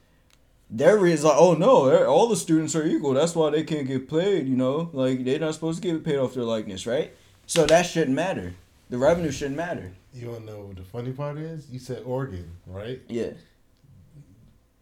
[0.69, 3.13] their reason like, oh no, all the students are equal.
[3.13, 4.47] That's why they can't get paid.
[4.47, 7.13] You know, like they're not supposed to get paid off their likeness, right?
[7.45, 8.55] So that shouldn't matter.
[8.89, 9.91] The revenue shouldn't matter.
[10.13, 11.69] You wanna know what the funny part is?
[11.69, 13.01] You said Oregon, right?
[13.09, 13.31] Yeah.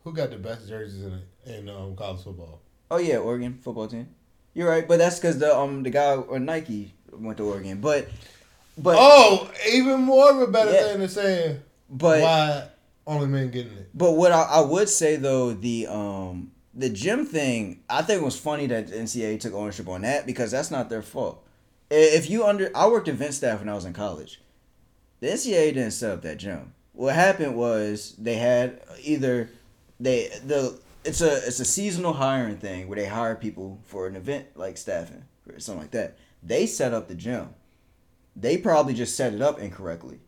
[0.04, 2.60] Who got the best jerseys in in um, college football?
[2.92, 4.08] Oh yeah, Oregon football team.
[4.54, 7.80] You're right, but that's because the um the guy or Nike went to Oregon.
[7.82, 8.10] But
[8.78, 10.84] but oh, even more of a better Yeah.
[10.84, 11.58] thing to say
[11.94, 12.68] but why
[13.06, 13.90] only men getting it.
[13.94, 18.26] But what I, I would say though, the um the gym thing, I think it
[18.26, 21.46] was funny that the NCAA took ownership on that because that's not their fault.
[21.92, 24.42] If you under, I worked event staff when I was in college.
[25.20, 26.74] The NCAA didn't set up that gym.
[26.94, 29.50] What happened was they had either
[30.00, 34.16] they the it's a it's a seasonal hiring thing where they hire people for an
[34.16, 36.18] event like staffing or something like that.
[36.42, 37.50] They set up the gym.
[38.36, 40.20] They probably just set it up incorrectly.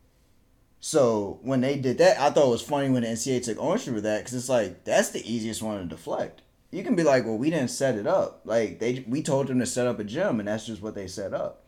[0.85, 3.95] So when they did that, I thought it was funny when the NCAA took ownership
[3.95, 6.43] of that because it's like that's the easiest one to deflect.
[6.69, 8.41] You can be like, well, we didn't set it up.
[8.45, 11.07] Like they, we told them to set up a gym, and that's just what they
[11.07, 11.63] set up.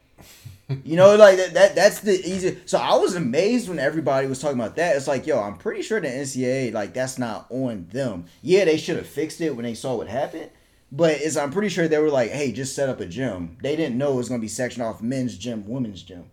[0.84, 1.74] you know, like that, that.
[1.74, 2.60] That's the easy.
[2.68, 4.96] So I was amazed when everybody was talking about that.
[4.96, 8.26] It's like, yo, I'm pretty sure the NCAA, like, that's not on them.
[8.44, 10.52] Yeah, they should have fixed it when they saw what happened.
[10.92, 13.58] But it's, I'm pretty sure they were like, hey, just set up a gym.
[13.64, 16.26] They didn't know it was gonna be sectioned off men's gym, women's gym.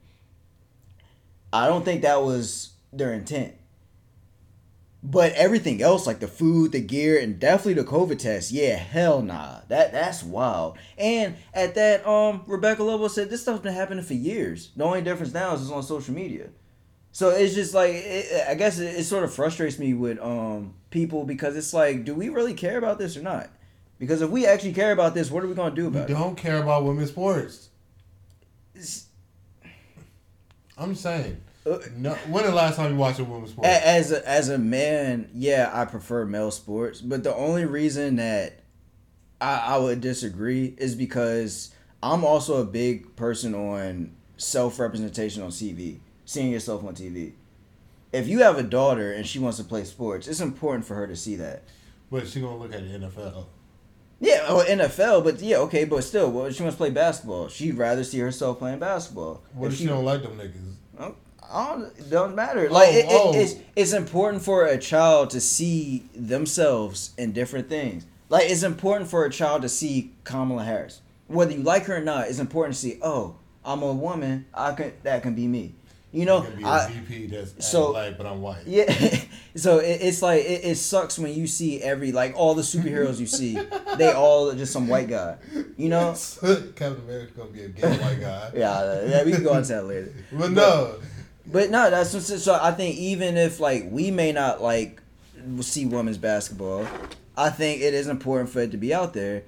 [1.51, 3.55] I don't think that was their intent.
[5.07, 9.21] But everything else, like the food, the gear, and definitely the COVID test, yeah, hell
[9.21, 9.61] nah.
[9.69, 10.79] That that's wild.
[10.97, 14.71] And at that, um, Rebecca Lobo said this stuff's been happening for years.
[14.77, 16.49] The only difference now is it's on social media.
[17.13, 20.73] So it's just like it, I guess it, it sort of frustrates me with um
[20.89, 23.51] people because it's like, do we really care about this or not?
[23.99, 26.15] Because if we actually care about this, what are we gonna do We about it?
[26.15, 27.69] don't care about women's sports.
[28.75, 29.07] It's-
[30.79, 31.41] I'm saying.
[31.67, 33.67] Uh, No, when the last time you watched a women's sport?
[33.67, 38.61] As a, as a man, yeah, I prefer male sports, but the only reason that
[39.41, 45.51] I, I would disagree is because I'm also a big person on self representation on
[45.51, 47.33] TV, seeing yourself on TV.
[48.13, 51.07] If you have a daughter and she wants to play sports, it's important for her
[51.07, 51.63] to see that.
[52.11, 53.47] But she gonna look at the NFL.
[54.21, 57.49] Yeah, or NFL, but yeah, okay, but still, well, she wants to play basketball.
[57.49, 59.43] She'd rather see herself playing basketball.
[59.53, 61.15] What If if she don't like them niggas?
[61.55, 62.69] I don't, it don't matter.
[62.69, 63.33] Like it, it- oh.
[63.35, 68.05] it's it's important for a child to see themselves in different things.
[68.29, 72.01] Like it's important for a child to see Kamala Harris, whether you like her or
[72.01, 72.29] not.
[72.29, 72.99] It's important to see.
[73.03, 74.47] Oh, I'm a woman.
[74.53, 75.75] I can that can be me.
[76.13, 78.63] You know, You can be a I, VP that's so- so, black, but I'm white.
[78.67, 78.85] yeah.
[79.57, 83.19] so it, it's like it, it sucks when you see every like all the superheroes
[83.19, 83.59] you see,
[83.99, 85.37] they all are just some white guy.
[85.77, 86.15] You know.
[86.77, 88.51] Captain America gonna be a gay white guy.
[88.55, 90.13] Yeah, yeah, we can go into that later.
[90.33, 90.97] But no,
[91.47, 92.11] But no, that's
[92.43, 92.59] so.
[92.61, 95.03] I think even if like we may not like
[95.61, 96.87] see women's basketball,
[97.37, 99.45] I think it is important for it to be out there.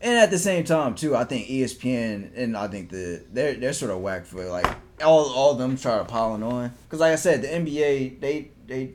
[0.00, 3.72] And at the same time, too, I think ESPN and I think the they're they're
[3.72, 4.66] sort of whack for like
[5.04, 8.50] all all of them try to piling on because like I said, the NBA they
[8.66, 8.92] they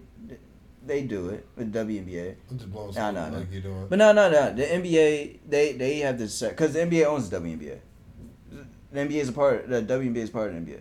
[0.85, 2.35] they do it with WNBA.
[2.49, 3.39] I'm just blowing Nah, nah, nah.
[3.39, 3.89] like.
[3.89, 4.53] But no, no, no.
[4.53, 7.79] The NBA, they they have this because the NBA owns the WNBA.
[8.91, 9.67] The NBA is a part.
[9.69, 10.79] The WNBA is part of the NBA.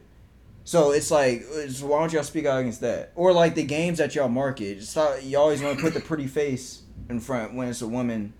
[0.66, 1.46] So it's like,
[1.80, 3.12] why don't y'all speak out against that?
[3.14, 4.82] Or like the games that y'all market.
[4.82, 8.32] Stop, you always want to put the pretty face in front when it's a woman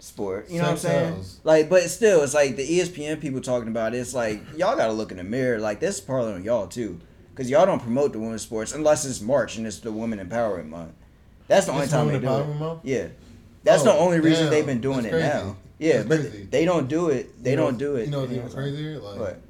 [0.00, 0.50] sport.
[0.50, 1.14] You know Sex what I'm saying?
[1.14, 1.40] sells.
[1.44, 3.98] Like, but still, it's like the ESPN people talking about it.
[3.98, 5.60] It's like y'all got to look in the mirror.
[5.60, 6.98] Like this is partly on y'all too,
[7.30, 10.66] because y'all don't promote the women's sports unless it's March and it's the Women Empowerment
[10.68, 10.94] Month.
[11.46, 12.54] That's the only It's time they do it.
[12.58, 12.80] Month?
[12.82, 13.06] Yeah,
[13.62, 15.28] that's the Oh, only reason damn, they've been doing that's it crazy.
[15.28, 15.56] now.
[15.78, 16.48] Yeah, That's but crazy.
[16.50, 17.40] they don't do it.
[17.44, 18.06] They You know- don't do it.
[18.06, 18.64] You know what's any even other time.
[18.74, 18.98] crazier?
[18.98, 19.40] Like What?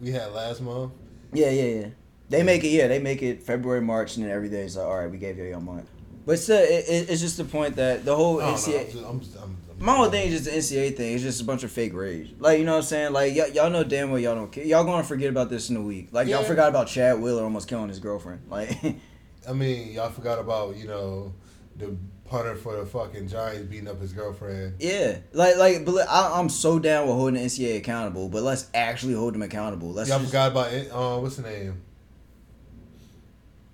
[0.00, 0.92] we had last month.
[1.32, 1.86] Yeah, yeah, yeah.
[2.28, 2.68] They make it.
[2.68, 5.18] Yeah, they make it February, March, and then every day is like, all right, we
[5.18, 5.88] gave you your month.
[6.26, 8.36] But still, uh, it, it, it's just the point that the whole.
[8.38, 8.96] NCAA.
[8.98, 11.14] I'm I'm just, I'm, I'm My whole thing is just the NCAA thing.
[11.14, 12.34] It's just a bunch of fake rage.
[12.38, 13.12] Like, you know what I'm saying?
[13.12, 14.64] Like, y- y'all know damn well y'all don't care.
[14.64, 16.08] Y'all gonna forget about this in a week.
[16.12, 18.42] Like, y'all forgot about Chad Wheeler almost killing his girlfriend.
[18.50, 18.76] Like,
[19.48, 21.32] I mean, y'all forgot about you know
[21.76, 21.96] the
[22.28, 24.74] punter for the fucking Giants beating up his girlfriend.
[24.80, 25.18] yeah.
[25.32, 29.14] Like, like, but I, I'm so down with holding the NCAA accountable, but let's actually
[29.14, 29.92] hold them accountable.
[29.92, 30.90] Let's Y'all just, forgot about it.
[30.92, 31.82] Uh, what's the name?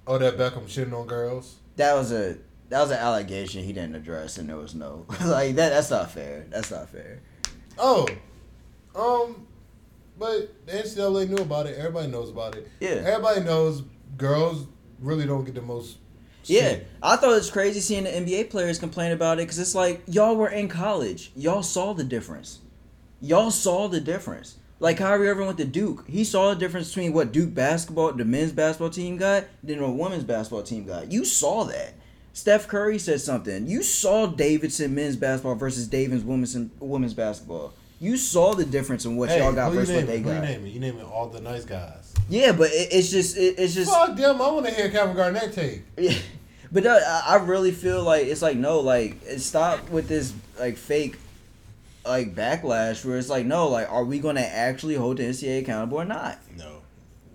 [0.07, 1.57] Oh, that Beckham shitting on girls.
[1.77, 2.37] that was a
[2.69, 5.71] that was an allegation he didn't address, and there was no like that.
[5.71, 6.47] That's not fair.
[6.51, 7.21] That's not fair.
[7.79, 8.07] Oh,
[8.95, 9.47] um,
[10.19, 11.77] but the NCAA knew about it.
[11.79, 12.69] Everybody knows about it.
[12.81, 13.03] Yeah.
[13.05, 13.83] Everybody knows
[14.17, 14.67] girls
[15.01, 15.99] really don't get the most.
[16.49, 16.79] Yeah.
[17.03, 20.03] I thought it was crazy seeing the NBA players complain about it because it's like
[20.07, 22.61] y'all were in college, y'all saw the difference,
[23.21, 24.57] y'all saw the difference.
[24.81, 28.25] Like Kyrie Irving went to Duke, he saw the difference between what Duke basketball, the
[28.25, 31.11] men's basketball team got, than what women's basketball team got.
[31.11, 31.95] You saw that.
[32.33, 33.69] Steph Curry said something.
[33.69, 37.73] You saw Davidson men's basketball versus Davidson women's women's basketball.
[38.01, 40.35] You saw the difference in what Hey, y'all got you versus what they Who you
[40.35, 40.43] got.
[40.45, 40.73] naming?
[40.73, 42.13] You naming all the nice guys.
[42.29, 44.41] Yeah, but it, it's just it, it's just Fuck them.
[44.43, 45.83] I want to hear Kevin Garnett take.
[45.97, 46.15] Yeah,
[46.73, 50.77] but uh, I I really feel like it's like no, like stop with this like
[50.77, 51.17] fake,
[52.07, 55.99] like backlash where it's like no, like are we gonna actually hold the NCAA accountable
[55.99, 56.39] or not?
[56.57, 56.79] No,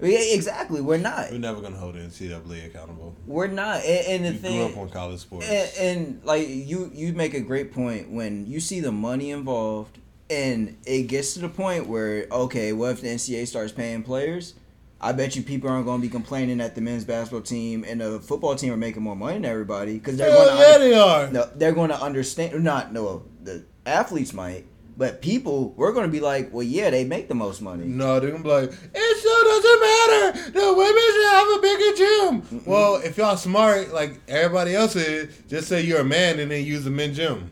[0.02, 1.32] Yeah, exactly, we're not.
[1.32, 3.16] we're never gonna hold the NCAA accountable.
[3.28, 3.84] We're not.
[3.84, 5.48] And, and the We thing, grew up on college sports.
[5.48, 9.99] and, and like you, you make a great point when you see the money involved,
[10.30, 14.54] and it gets to the point where okay, what if the NCAA starts paying players?
[15.02, 18.02] I bet you people aren't going to be complaining that the men's basketball team and
[18.02, 20.78] the football team are making more money than everybody because they're Hell going to yeah,
[20.78, 21.32] they are.
[21.32, 22.62] No, they're going to understand.
[22.64, 24.66] Not no, the athletes might,
[24.98, 27.86] but people we're going to be like, well, yeah, they make the most money.
[27.86, 30.52] No, they're gonna be like, it still doesn't matter.
[30.52, 32.64] The women should have a bigger gym.
[32.66, 36.66] Well, if y'all smart like everybody else is, just say you're a man and then
[36.66, 37.52] use the men's gym.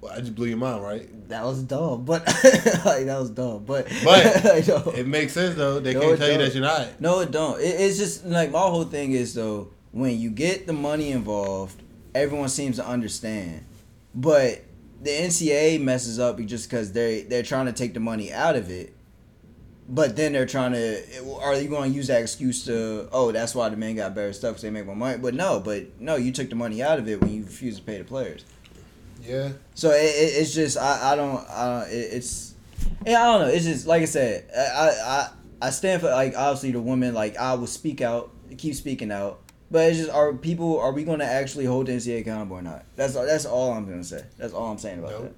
[0.00, 1.28] Well, I just blew your mind, right?
[1.28, 2.24] That was dumb, but
[2.84, 4.44] like that was dumb, but But.
[4.96, 5.80] It makes sense though.
[5.80, 6.44] They No, can't tell you don't.
[6.46, 7.00] that you're not.
[7.00, 7.60] no, it don't.
[7.60, 11.82] It, it's just like my whole thing is though when you get the money involved,
[12.14, 13.64] everyone seems to understand,
[14.14, 14.62] but
[15.02, 18.70] the NCAA messes up just because they they're trying to take the money out of
[18.70, 18.94] it.
[19.90, 21.02] But then they're trying to.
[21.40, 23.08] Are you going to use that excuse to?
[23.10, 25.16] Oh, that's why the men got better stuff because they make more money.
[25.18, 27.82] But no, but no, you took the money out of it when you refused to
[27.84, 28.44] pay the players.
[29.22, 29.50] Yeah.
[29.74, 32.54] So it, it, it's just I, I don't I don't, it, it's
[33.06, 35.28] yeah I don't know it's just like I said I, I
[35.66, 39.40] I stand for like obviously the women like I will speak out keep speaking out
[39.70, 42.62] but it's just are people are we going to actually hold the NCAA accountable or
[42.62, 45.34] not that's that's all I'm gonna say that's all I'm saying about Nope.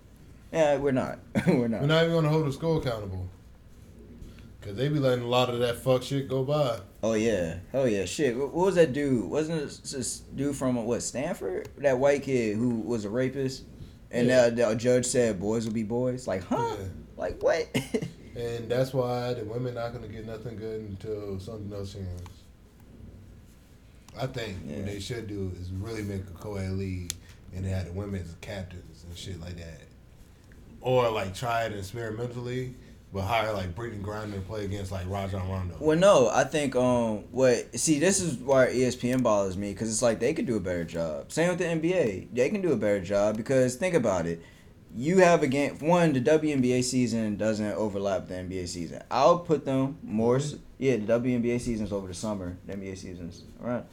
[0.52, 3.28] that yeah we're not we're not We're not even gonna hold the school accountable.
[4.62, 6.80] Cause they be letting a lot of that fuck shit go by.
[7.02, 10.76] Oh yeah hell yeah shit what, what was that dude wasn't it this dude from
[10.84, 13.64] what Stanford that white kid who was a rapist
[14.10, 14.40] and Yeah.
[14.42, 16.86] uh, the judge said boys will be boys like huh Yeah.
[17.16, 17.66] like what
[18.36, 22.20] And that's why the women not gonna get nothing good until something else changes.
[24.18, 24.76] I think Yeah.
[24.76, 27.12] what they should do is really make a co-ed league
[27.54, 29.80] and have the women as captains and shit like that.
[30.80, 32.74] Or like try it experimentally,
[33.12, 35.76] but hire like Brittney Griner to play against like Rajon Rondo.
[35.80, 40.02] Well, no, I think um, what see this is why ESPN bothers me because it's
[40.02, 41.32] like they could do a better job.
[41.32, 44.42] Same with the NBA, they can do a better job because think about it.
[44.94, 45.78] You have a game.
[45.78, 49.02] One, the WNBA season doesn't overlap the NBA season.
[49.10, 50.40] I'll put them more.
[50.78, 52.56] Yeah, the WNBA season's over the summer.
[52.66, 53.84] The NBA season's right.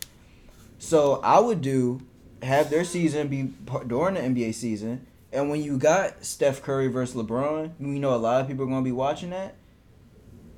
[0.80, 2.01] So I would do
[2.43, 3.53] have their season be
[3.88, 8.18] during the NBA season, and when you got Steph Curry versus LeBron, you know a
[8.18, 9.56] lot of people are gonna be watching that.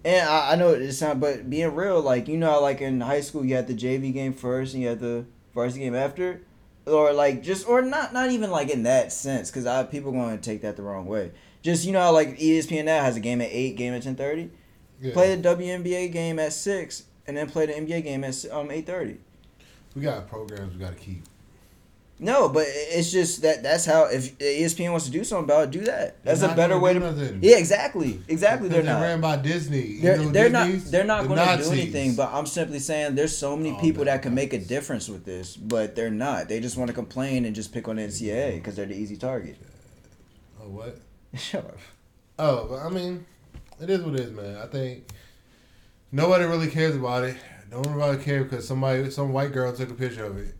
[0.05, 3.01] And I, I know it sound, but being real, like you know, how, like in
[3.01, 6.41] high school, you had the JV game first, and you had the varsity game after,
[6.85, 10.37] or like just, or not, not even like in that sense, because I people going
[10.37, 11.31] to take that the wrong way.
[11.61, 14.15] Just you know, how, like ESPN now has a game at eight, game at ten
[14.15, 14.51] thirty.
[15.01, 15.13] Yeah.
[15.13, 18.85] Play the WNBA game at six, and then play the NBA game at um eight
[18.85, 19.17] thirty.
[19.95, 21.23] We got programs we gotta keep.
[22.21, 25.71] No, but it's just that that's how if ESPN wants to do something about it,
[25.71, 26.21] do that.
[26.23, 26.99] That's a better way to.
[26.99, 27.39] nothing.
[27.41, 28.67] Yeah, exactly, exactly.
[28.67, 29.01] Because They're not.
[29.01, 29.81] ran by Disney.
[29.83, 33.15] You They're, know they're not they're not going to do anything but i'm simply saying
[33.15, 36.09] there's so many Oh, people man, that can make a difference with this but they're
[36.11, 39.15] not they just want to complain and just pick on ncaa because they're the easy
[39.17, 39.57] target
[40.61, 40.97] Oh what?
[41.53, 41.77] up
[42.37, 43.25] Oh, but I mean,
[43.81, 44.57] it is what it is, man.
[44.57, 45.09] I think
[46.11, 47.37] nobody really cares about it.
[47.71, 50.55] Nobody care because somebody, some white girl took a picture of it,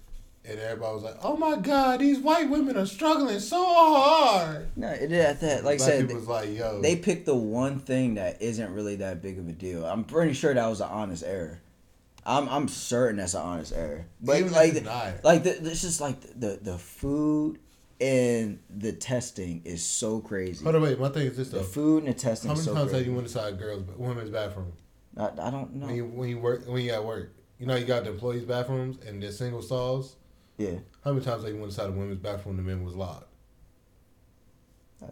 [0.50, 4.90] and everybody was like, "Oh my God, these white women are struggling so hard." no
[4.90, 8.16] it is at that like I said was like, "Yo, they picked the one thing
[8.16, 9.86] that isn't really that big of a deal.
[9.86, 11.60] I'm pretty sure that was an honest error.
[12.26, 14.06] I'm, I'm certain that's an honest error.
[14.22, 14.74] But even like
[15.24, 17.60] like the, it's just like the the food
[18.02, 20.64] and the testing is so crazy.
[20.64, 21.00] Hold on, wait.
[21.00, 23.14] My thing is this the food and the testing How many so times have you
[23.14, 24.74] went inside girls' women's bathroom?
[25.18, 25.88] I, I don't know.
[25.88, 27.34] When you when you work when you at work?
[27.58, 30.16] You know you got the employees' bathrooms and they're single stalls.
[30.60, 32.94] Yeah How many times have you went inside the women's bathroom and the men was
[32.96, 33.26] locked?
[35.02, 35.08] I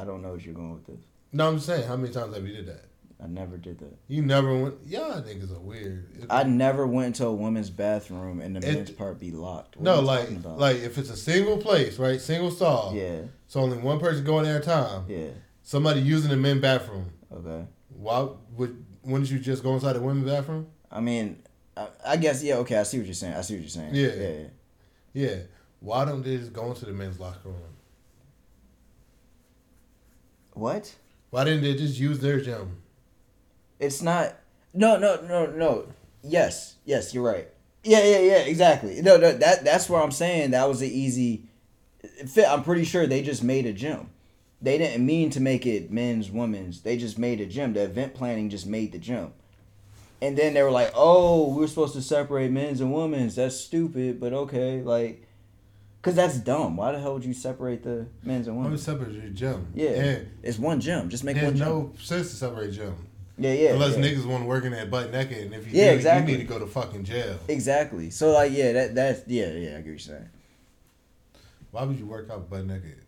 [0.00, 1.00] I don't know what you're going with this.
[1.32, 1.86] No, I'm just saying.
[1.86, 2.84] How many times have you did that?
[3.22, 3.96] I never did that.
[4.08, 4.74] You never went.
[4.86, 6.08] Y'all niggas are weird.
[6.20, 9.76] It- I never went into a women's bathroom and the It- men's part be locked.
[9.76, 12.20] What no, like like if it's a single place, right?
[12.20, 12.92] Single stall.
[12.94, 15.04] yeah, So only one person going there at a time.
[15.08, 15.28] yeah,
[15.62, 17.12] Somebody using the men's bathroom.
[17.32, 17.64] okay.
[17.96, 20.66] Why would wouldn't you just go inside the women's bathroom?
[20.90, 21.42] I mean,
[21.76, 22.56] I, I guess yeah.
[22.56, 23.34] Okay, I see what you're saying.
[23.34, 23.94] I see what you're saying.
[23.94, 24.08] Yeah.
[24.14, 24.28] yeah.
[24.40, 24.46] yeah.
[25.12, 25.36] Yeah.
[25.80, 27.56] Why don't they just go into the men's locker room?
[30.54, 30.94] What?
[31.30, 32.82] Why didn't they just use their gym?
[33.80, 34.36] It's not.
[34.74, 35.86] No, no, no, no.
[36.22, 37.48] Yes, yes, you're right.
[37.82, 39.02] Yeah, yeah, yeah, exactly.
[39.02, 41.44] No, no, that that's where I'm saying that was an easy
[42.28, 42.48] fit.
[42.48, 44.10] I'm pretty sure they just made a gym.
[44.60, 46.82] They didn't mean to make it men's, women's.
[46.82, 47.72] They just made a gym.
[47.72, 49.32] The event planning just made the gym.
[50.22, 53.34] And then they were like, "Oh, we're supposed to separate men's and women's.
[53.34, 55.26] That's stupid, but okay." Like,
[56.00, 56.76] cause that's dumb.
[56.76, 58.82] Why the hell would you separate the men's and women's?
[58.84, 59.66] separate your gym.
[59.74, 61.08] Yeah, And it's one gym.
[61.10, 61.66] Just make there's one gym.
[61.68, 62.94] no sense to separate gym.
[63.36, 63.70] yeah, yeah.
[63.72, 64.04] Unless yeah.
[64.04, 66.32] niggas want working at butt naked, and if you Yeah, do, exactly.
[66.32, 67.38] you need to go to fucking jail.
[67.48, 68.10] Exactly.
[68.10, 69.52] So like, yeah, that that's yeah, yeah.
[69.52, 70.28] I get what you're saying.
[71.72, 72.98] Why would you work out butt naked?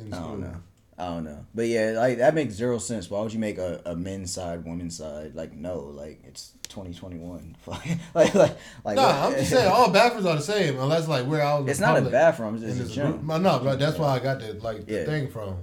[0.00, 0.28] In I school?
[0.30, 0.56] don't know.
[0.96, 1.44] I don't know.
[1.54, 3.10] But yeah, like that makes zero sense.
[3.10, 5.34] Why would you make a, a men's side, women's side?
[5.34, 7.56] Like no, like it's twenty twenty one.
[7.66, 11.40] like like like No, I'm just saying all bathrooms are the same unless like we're
[11.40, 11.68] out.
[11.68, 13.26] It's not a bathroom, it's just a gym.
[13.26, 15.04] No, no, but that's why I got the like the Yeah.
[15.04, 15.58] thing from.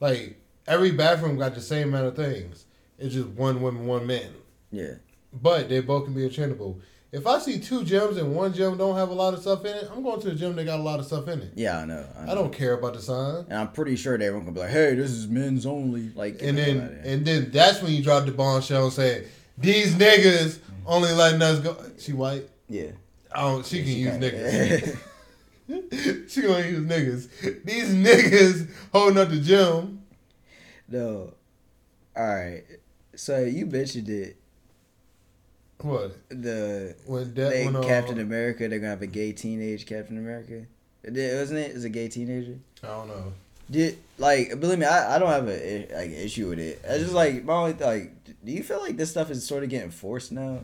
[0.00, 2.64] Like every bathroom got the same amount of things.
[2.98, 4.32] It's just one woman, one man.
[4.70, 4.94] Yeah.
[5.32, 6.80] But they both can be interchangeable.
[7.14, 9.74] If I see two gyms and one gym don't have a lot of stuff in
[9.76, 11.52] it, I'm going to the gym that got a lot of stuff in it.
[11.54, 12.04] Yeah, I know.
[12.18, 12.32] I, know.
[12.32, 13.44] I don't care about the sign.
[13.48, 16.58] And I'm pretty sure they won't be like, "Hey, this is men's only." Like, And
[16.58, 17.14] then hell outta here.
[17.14, 21.60] and then that's when you drop the bombshell and say, These niggas only letting us
[21.60, 22.48] go She white?
[22.68, 22.90] yeah,
[23.34, 24.98] Oh, she can she use niggas.
[26.30, 27.64] she gonna use niggas.
[27.64, 30.02] These niggas holding up the gym.
[30.88, 31.32] no.
[32.16, 32.64] All right.
[33.16, 34.36] So you mentioned it.
[35.80, 36.16] What?
[36.30, 40.16] The When that they, when, uh, Captain America, they're gonna have a gay teenage Captain
[40.18, 40.66] America.
[41.02, 41.72] It- Wasn't it?
[41.72, 42.58] Is a gay teenager?
[42.82, 43.32] I don't know.
[43.70, 46.82] Did like believe me, I, I don't have a like issue with it.
[46.88, 48.12] I just like my only like.
[48.44, 50.60] Do you feel like this stuff is sort of getting forced now?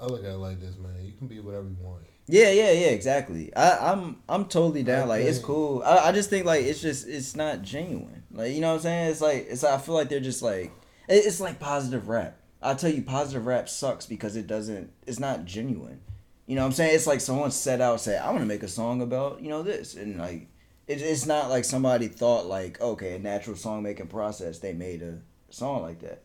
[0.00, 0.92] I look at it like this, man.
[1.04, 2.02] You can be whatever you want.
[2.26, 3.54] Yeah, yeah, yeah, exactly.
[3.54, 5.08] I, I'm I'm totally down.
[5.08, 5.82] Like it's cool.
[5.84, 8.22] I, I just think like it's just it's not genuine.
[8.32, 9.10] Like you know what I'm saying?
[9.10, 10.72] It's like it's I feel like they're just like
[11.08, 12.38] it's like positive rap.
[12.62, 14.92] I tell you, positive rap sucks because it doesn't.
[15.06, 16.00] It's not genuine.
[16.46, 16.94] You know what I'm saying?
[16.96, 19.62] It's like someone set out say I want to make a song about you know
[19.62, 20.48] this and like
[20.88, 25.00] it, it's not like somebody thought like okay a natural song making process they made
[25.02, 26.22] a song like that.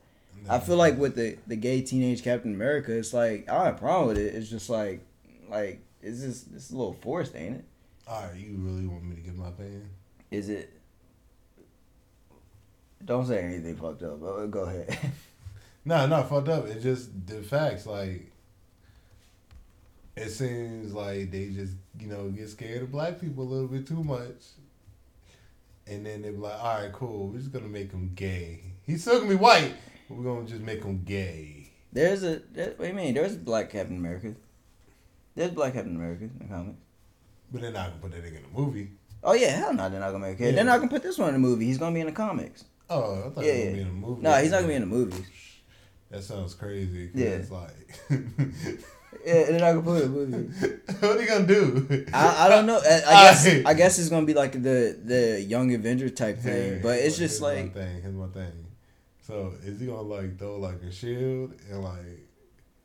[0.49, 3.75] I feel like with the the gay teenage Captain America, it's like I don't have
[3.75, 4.33] a problem with it.
[4.33, 5.05] It's just like
[5.47, 7.65] like it's just it's a little forced, ain't it?
[8.07, 9.89] All right, you really want me to give my opinion?
[10.31, 10.71] Is it?
[13.03, 14.19] Don't say anything fucked up.
[14.19, 14.97] But go ahead.
[15.85, 16.67] No, not fucked up.
[16.67, 17.85] It's just the facts.
[17.85, 18.31] Like,
[20.15, 23.85] it seems like they just, you know, get scared of black people a little bit
[23.87, 24.43] too much.
[25.87, 27.27] And then they be like, all right, cool.
[27.27, 28.61] We're just going to make him gay.
[28.87, 29.73] He's still going to be white,
[30.09, 31.69] but we're going to just make him gay.
[31.93, 33.13] There's a there, what do you mean?
[33.13, 34.33] There's a black Captain America.
[35.35, 36.79] There's black Captain America in the comics.
[37.51, 38.89] But they're not going to put that nigga in the movie.
[39.23, 40.43] Oh yeah, hell no, they're not gonna make it.
[40.45, 40.51] Yeah.
[40.51, 41.65] They're not gonna put this one in the movie.
[41.65, 42.63] He's gonna be in the comics.
[42.91, 43.73] Oh, I thought Yeah, he was going to yeah.
[43.73, 44.21] be in the movie.
[44.21, 45.25] No, he's not gonna be in the movies.
[46.11, 47.11] That sounds crazy.
[47.13, 47.27] Yeah.
[47.27, 47.99] It's like,
[49.25, 50.09] Yeah, they're not gonna put it
[51.01, 52.05] what are you to do?
[52.13, 52.77] I, I don't know.
[52.77, 53.65] I, I guess Alright.
[53.65, 57.17] I guess it's gonna be like the the Young Avenger type thing, Hey, but it's
[57.17, 58.01] here's just my like thing.
[58.01, 58.51] Here's my thing.
[59.21, 62.27] So is he gonna like throw like a shield and like,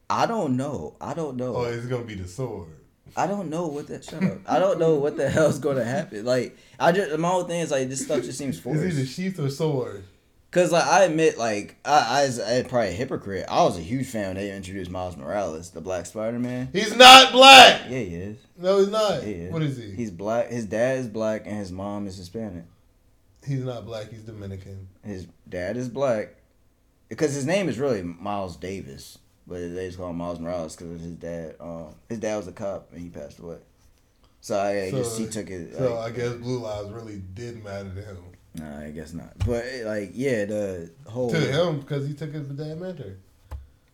[0.08, 0.96] I don't know.
[1.00, 1.56] I don't know.
[1.56, 2.68] Oh, it's gonna be the sword?
[3.16, 4.04] I don't know what that.
[4.04, 4.38] Shut up.
[4.46, 6.24] I don't know what the hell's gonna happen.
[6.24, 8.80] Like I just my whole thing is like this stuff just seems forced.
[8.82, 10.04] Is either sheath or sword?
[10.50, 13.46] Cause like I admit like I I was I, probably a hypocrite.
[13.48, 16.70] I was a huge fan when they introduced Miles Morales, the Black Spider Man.
[16.72, 17.82] He's not black.
[17.88, 18.36] Yeah, he is.
[18.58, 19.22] No, he's not.
[19.22, 19.52] He is.
[19.52, 19.92] What is he?
[19.92, 20.48] He's black.
[20.48, 22.64] His dad is black and his mom is Hispanic.
[23.46, 24.10] He's not black.
[24.10, 24.88] He's Dominican.
[25.04, 26.34] His dad is black,
[27.08, 31.00] because his name is really Miles Davis, but they just call him Miles Morales because
[31.00, 31.54] his dad.
[31.60, 33.58] Um, his dad was a cop and he passed away.
[34.40, 35.76] So I, I guess he took it.
[35.76, 38.16] So like- I guess blue lives really did matter to him.
[38.54, 39.38] Nah, I guess not.
[39.46, 41.30] But like, yeah, the whole.
[41.30, 43.16] To him because he took his dad mentor.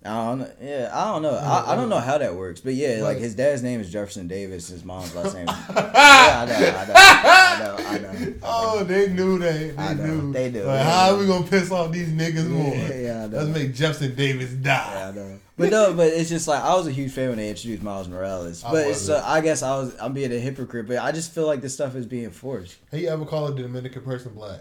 [0.04, 0.50] I don't know.
[0.62, 1.34] Yeah, I don't know.
[1.34, 2.60] I, I don't know how that works.
[2.60, 4.68] But yeah, like his dad's name is Jefferson Davis.
[4.68, 5.46] His mom's last name.
[5.48, 6.54] yeah, I know.
[6.54, 7.76] I know.
[7.76, 8.08] I know.
[8.08, 8.34] I know.
[8.42, 9.76] Oh, they knew that.
[9.76, 10.04] They I know.
[10.06, 10.32] knew.
[10.32, 10.62] They knew.
[10.62, 12.74] Like, how are we gonna piss off these niggas more?
[12.74, 13.38] Yeah, yeah, I know.
[13.38, 14.92] Let's make Jefferson Davis die.
[14.94, 15.38] Yeah, I know.
[15.56, 18.08] But no, but it's just like I was a huge fan when they introduced Miles
[18.08, 18.62] Morales.
[18.62, 19.22] I But it's uh.
[19.24, 21.96] I guess I was I'm being a hypocrite, but I just feel like this stuff
[21.96, 22.76] is being forced.
[22.92, 24.60] Have you ever called a Dominican person black?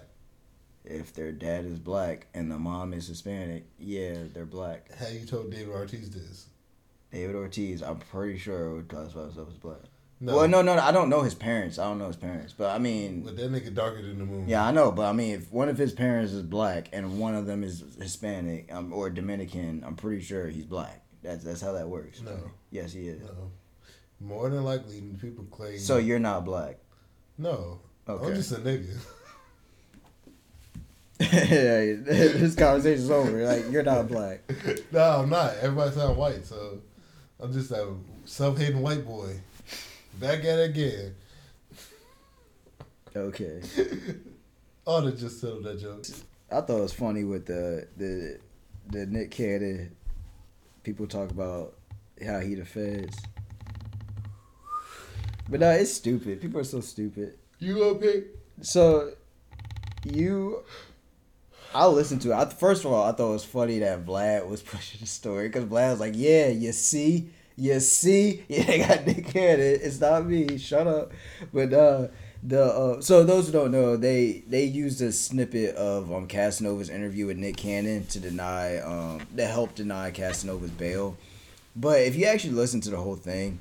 [0.88, 4.90] If their dad is black and the mom is Hispanic, yeah, they're black.
[4.98, 6.48] How you told David Ortiz this?
[7.12, 9.78] David Ortiz, I'm pretty sure would classify himself as black.
[10.20, 10.38] No.
[10.38, 11.78] Well, no, no, no, I don't know his parents.
[11.78, 14.48] I don't know his parents, but I mean, But that nigga darker than the moon.
[14.48, 14.92] yeah, I know.
[14.92, 17.84] But I mean, if one of his parents is black and one of them is
[18.02, 21.04] Hispanic um, or Dominican, I'm pretty sure he's black.
[21.22, 22.22] That's that's how that works.
[22.22, 22.38] No.
[22.72, 23.24] Yes, he is.
[23.24, 23.52] No.
[24.22, 25.80] More than likely, people claim.
[25.80, 26.78] So you're not black.
[27.38, 27.80] no.
[28.08, 28.28] Okay.
[28.28, 28.86] I'm just a nigga.
[31.18, 33.46] this conversation's over.
[33.46, 34.42] Like you're not black.
[34.92, 35.56] no, I'm not.
[35.62, 36.80] Everybody sound white, so
[37.40, 37.94] I'm just a
[38.26, 39.40] self-hating white boy.
[40.20, 41.16] Back at it again.
[43.16, 43.62] Okay.
[44.88, 46.06] Oh, to just settle that joke.
[46.52, 48.38] I thought it was funny with the the
[48.88, 49.96] the Nick Cannon.
[50.84, 51.74] People talk about
[52.24, 53.18] how he the feds.
[55.50, 56.40] But no, it's stupid.
[56.40, 57.38] People are so stupid.
[57.60, 58.28] You pick?
[58.62, 59.12] So,
[60.04, 60.64] you,
[61.76, 62.36] I listened to it.
[62.36, 65.50] I, first of all, I thought it was funny that Vlad was pushing the story
[65.50, 69.80] because Vlad was like, "Yeah, you see, you see, yeah, they got Nick Cannon.
[69.82, 70.58] It's not me.
[70.58, 71.12] Shut up."
[71.54, 72.08] But uh,
[72.42, 76.90] the uh, so those who don't know, they they used a snippet of um Casanova's
[76.90, 81.18] interview with Nick Cannon to deny um to help deny Casanova's bail.
[81.76, 83.60] But if you actually listen to the whole thing,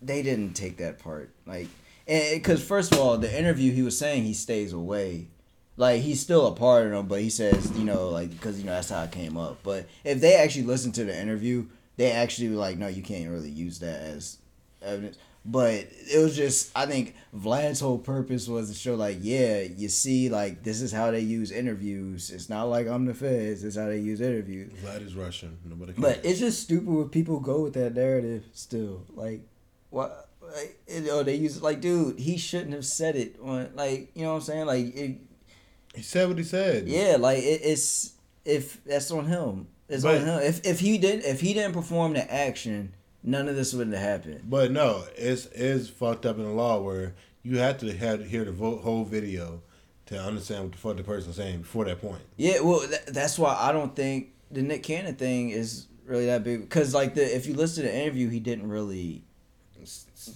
[0.00, 1.30] they didn't take that part.
[1.44, 1.66] Like,
[2.06, 5.26] because first of all, the interview he was saying he stays away.
[5.76, 8.64] Like he's still a part of them, but he says you know like because you
[8.64, 9.58] know that's how it came up.
[9.62, 11.66] But if they actually listen to the interview,
[11.96, 14.38] they actually were like, no, you can't really use that as
[14.82, 15.18] evidence.
[15.48, 19.88] But it was just I think Vlad's whole purpose was to show like, yeah, you
[19.88, 22.30] see, like this is how they use interviews.
[22.30, 23.62] It's not like I'm the feds.
[23.62, 24.72] It's how they use interviews.
[24.82, 25.58] Vlad is Russian.
[25.64, 25.92] Nobody.
[25.92, 26.02] Cares.
[26.02, 29.04] But it's just stupid when people go with that narrative still.
[29.14, 29.42] Like,
[29.90, 30.28] what?
[30.42, 30.78] Like,
[31.10, 33.36] oh, they use it like, dude, he shouldn't have said it.
[33.42, 34.66] On, like, you know what I'm saying?
[34.66, 35.18] Like, it,
[35.96, 36.86] he said what he said.
[36.88, 38.12] yeah, like it, it's
[38.44, 39.66] if that's on him.
[39.88, 40.40] It's But- on him.
[40.42, 42.92] If if he didn't if he didn't perform the action,
[43.22, 44.42] none of this wouldn't have happened.
[44.48, 48.44] But no, it's it's fucked up in the law where you have to have hear
[48.44, 49.62] the vo- whole video
[50.06, 52.20] to understand what the fuck the person's saying before that point.
[52.36, 56.44] Yeah, well, th- that's why I don't think the Nick Cannon thing is really that
[56.44, 56.60] big.
[56.60, 59.24] Because like the if you listen to the interview, he didn't really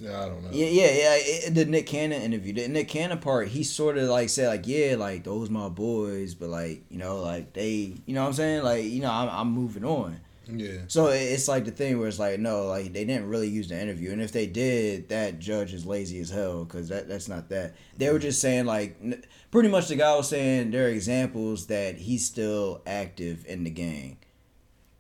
[0.01, 0.51] I don't know.
[0.53, 1.15] Yeah, yeah, yeah.
[1.17, 4.67] It, the Nick Cannon interview, the Nick Cannon part, he sort of like said like,
[4.67, 8.35] yeah, like those my boys, but like you know, like they, you know what I'm
[8.35, 10.21] saying, like you know, I'm, I'm moving on.
[10.53, 10.79] Yeah.
[10.89, 13.69] So it- it's like the thing where it's like, no, like they didn't really use
[13.69, 17.29] the interview, and if they did, that judge is lazy as hell because that that's
[17.29, 17.75] not that.
[17.97, 18.23] They were mm.
[18.23, 22.25] just saying like, n- pretty much the guy was saying there are examples that he's
[22.27, 24.19] still active in the gang.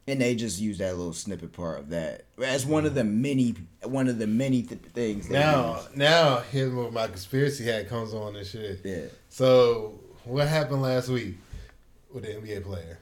[0.06, 3.54] And they just use that little snippet part of that as one of the many,
[3.84, 5.30] one of the many th- things.
[5.30, 8.80] Now, now, here's where my conspiracy hat comes on and shit.
[8.82, 9.04] Yeah.
[9.28, 11.36] So, what happened last week
[12.12, 12.98] with the NBA player?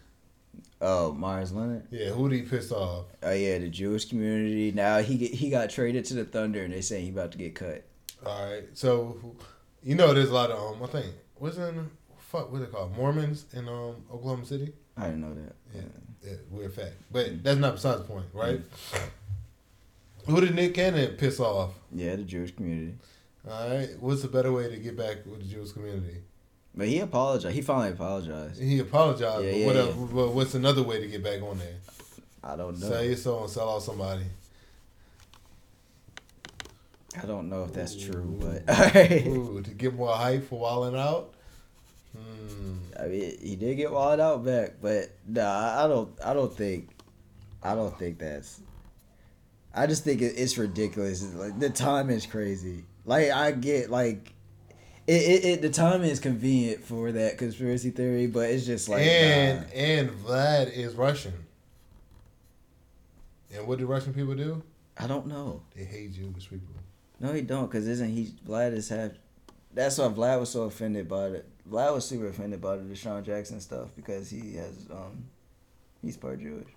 [0.80, 1.86] Oh, Meyers Leonard.
[1.90, 3.06] Yeah, who did he piss off?
[3.22, 4.70] Oh yeah, the Jewish community.
[4.72, 7.38] Now he get, he got traded to the Thunder, and they saying he about to
[7.38, 7.84] get cut.
[8.24, 9.34] All right, so
[9.82, 12.90] you know, there's a lot of um, I think what's in fuck what they call
[12.90, 14.72] Mormons in um Oklahoma City.
[14.98, 15.54] I didn't know that.
[15.74, 15.80] Yeah,
[16.26, 18.60] yeah, weird fact, but that's not besides the point, right?
[18.60, 19.00] Mm.
[20.26, 21.72] Who did Nick Cannon piss off?
[21.94, 22.94] Yeah, the Jewish community.
[23.48, 26.18] All right, what's a better way to get back with the Jewish community?
[26.74, 27.54] But he apologized.
[27.54, 28.60] He finally apologized.
[28.62, 31.58] He apologized, Yeah, but yeah, what else- but what's another way to get back on
[31.58, 31.74] there?
[32.44, 32.88] I don't know.
[32.88, 34.24] Sell your soul and sell out somebody.
[37.20, 38.96] I don't know if that's true, but.
[39.26, 41.32] Ooh, to get more hype for walling out.
[42.16, 42.76] Hmm.
[42.98, 46.10] I mean, he did get walled out back, but nah, I don't.
[46.24, 46.90] I don't think.
[47.62, 48.60] I don't think that's.
[49.74, 51.22] I just think it, it's ridiculous.
[51.34, 52.84] Like the time is crazy.
[53.04, 54.34] Like I get like.
[55.06, 59.02] It, it, it the time is convenient for that conspiracy theory, but it's just like
[59.02, 59.72] and nah.
[59.74, 61.32] and Vlad is Russian.
[63.54, 64.62] And what do Russian people do?
[64.98, 65.62] I don't know.
[65.74, 66.68] They hate Jewish people.
[67.20, 69.12] No, he don't, cause isn't he Vlad is half.
[69.72, 71.47] That's why Vlad was so offended by it.
[71.70, 75.24] Vlad was super offended by the DeSean Jackson stuff because he has um,
[76.02, 76.68] he's part Jewish.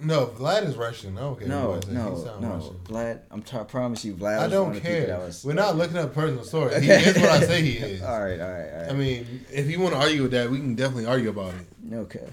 [0.00, 1.18] No, Vlad is Russian.
[1.18, 1.48] I don't care.
[1.48, 2.48] no, no, no.
[2.54, 2.74] Russian.
[2.84, 4.38] Vlad, I'm t- I promise you, Vlad.
[4.38, 5.18] I don't of the people care.
[5.18, 6.80] was- We're not looking up personal stories.
[6.82, 8.02] He is what I say he is.
[8.02, 8.90] all right, all right, all right.
[8.90, 11.94] I mean, if you want to argue with that, we can definitely argue about it.
[11.94, 12.28] okay.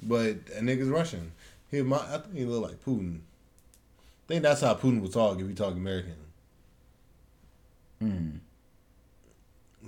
[0.00, 1.32] But a nigga's Russian.
[1.72, 3.18] He, my, I think he look like Putin.
[3.18, 6.14] I think that's how Putin would talk if he talk American.
[8.00, 8.38] Mm.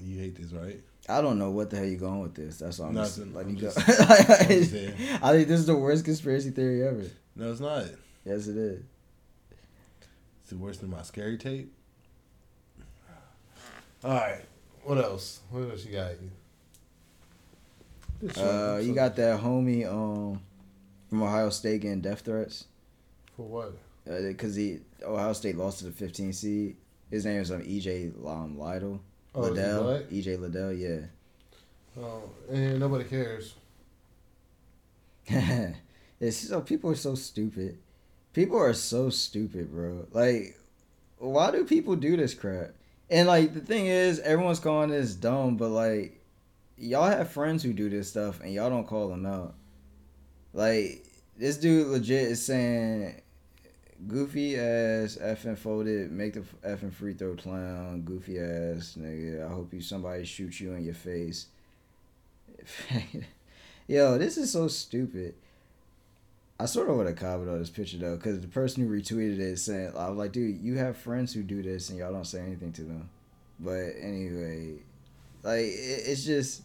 [0.03, 0.81] You hate this, right?
[1.09, 2.59] I don't know what the hell you're going with this.
[2.59, 3.35] That's all I'm Nothing.
[3.35, 3.73] letting I'm you go.
[3.77, 4.95] I'm just saying.
[5.23, 7.05] I think this is the worst conspiracy theory ever.
[7.37, 7.85] No, it's not.
[8.25, 8.83] Yes, it is.
[10.47, 11.73] Is it worse than my scary tape?
[14.05, 14.41] All right.
[14.85, 15.41] What else?
[15.51, 16.13] What else you got?
[18.21, 20.41] This Uh, you got that homie um
[21.09, 22.67] from Ohio State getting death threats.
[23.37, 23.73] for what?
[24.05, 26.77] because he Ohio State lost to the 15 seed.
[27.11, 29.01] His name is um, EJ um, Liddell.
[29.35, 30.03] Oh, Liddell.
[30.11, 31.01] EJ Liddell, yeah.
[31.99, 33.55] Oh, and nobody cares.
[36.21, 37.79] it's so people are so stupid.
[38.33, 40.07] People are so stupid, bro.
[40.13, 40.59] Like,
[41.19, 42.71] why do people do this crap?
[43.09, 46.21] And like the thing is, everyone's calling this dumb, but like,
[46.77, 49.55] y'all have friends who do this stuff, and y'all don't call them out.
[50.53, 51.05] Like
[51.37, 53.21] this dude legit is saying,
[54.09, 58.03] Goofy ass effing folded, make the effing free throw clown.
[58.03, 59.45] Goofy ass nigga.
[59.45, 61.47] I hope you somebody shoots you in your face.
[63.87, 65.35] Yo, this is so stupid.
[66.59, 69.39] I sort of would have commented on this picture though, because the person who retweeted
[69.39, 72.27] it saying, I was like, dude, you have friends who do this and y'all don't
[72.27, 73.09] say anything to them.
[73.59, 74.75] But anyway,
[75.43, 76.63] like, it, it's just,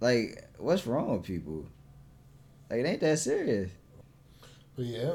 [0.00, 1.66] like, what's wrong with people?
[2.70, 3.70] Like, it ain't that serious.
[4.76, 5.14] Yeah.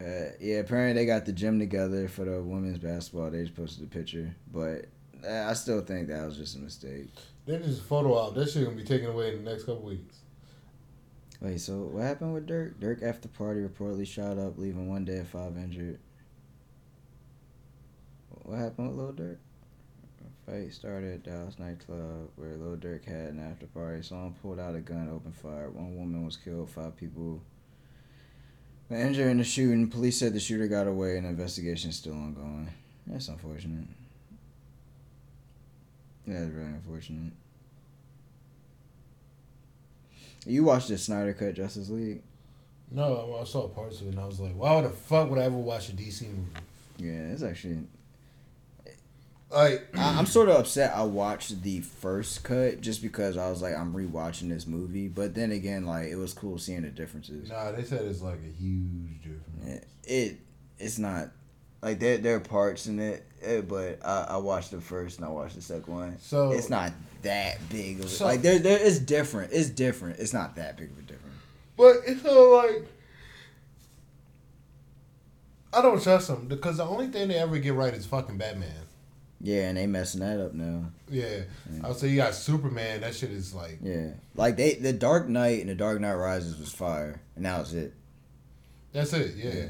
[0.00, 3.30] Uh, yeah, apparently they got the gym together for the women's basketball.
[3.30, 4.86] They just posted a picture, but
[5.24, 7.08] uh, I still think that was just a mistake.
[7.46, 8.34] They just photo out.
[8.34, 10.16] That shit gonna be taken away in the next couple weeks.
[11.40, 12.74] Wait, so what happened with Durk?
[12.74, 15.98] Durk after party reportedly shot up, leaving one dead, five injured.
[18.42, 19.36] What happened with Lil Durk?
[20.46, 24.02] Fight started at Dallas nightclub where Lil Durk had an after party.
[24.02, 25.70] Someone pulled out a gun, opened fire.
[25.70, 26.70] One woman was killed.
[26.70, 27.40] Five people
[28.88, 29.88] were injured in the shooting.
[29.88, 32.68] Police said the shooter got away, and the investigation is still ongoing.
[33.06, 33.86] That's unfortunate.
[36.26, 37.32] That's really unfortunate.
[40.44, 42.22] You watched the Snyder Cut Justice League?
[42.90, 45.44] No, I saw parts of it and I was like, why the fuck would I
[45.44, 46.50] ever watch a DC movie?
[46.98, 47.78] Yeah, it's actually.
[49.52, 50.94] Like, I, I'm sort of upset.
[50.96, 55.08] I watched the first cut just because I was like, I'm rewatching this movie.
[55.08, 57.50] But then again, like it was cool seeing the differences.
[57.50, 59.66] nah, they said it's like a huge difference.
[59.66, 60.36] It, it
[60.78, 61.28] it's not
[61.82, 65.26] like there there are parts in it, eh, but I, I watched the first and
[65.26, 66.16] I watched the second one.
[66.20, 66.92] So it's not
[67.22, 69.52] that big of a, So- like there there it's different.
[69.52, 70.18] It's different.
[70.18, 71.36] It's not that big of a difference.
[71.76, 72.86] But it's so like
[75.74, 78.70] I don't trust them because the only thing they ever get right is fucking Batman.
[79.44, 80.84] Yeah, and they messing that up now.
[81.10, 81.84] Yeah, Mm.
[81.84, 83.00] I would say you got Superman.
[83.00, 86.58] That shit is like Yeah, like they the Dark Knight and the Dark Knight Rises
[86.58, 87.92] was fire, and that was it.
[88.92, 89.34] that's it.
[89.36, 89.52] Yeah.
[89.52, 89.66] Yeah.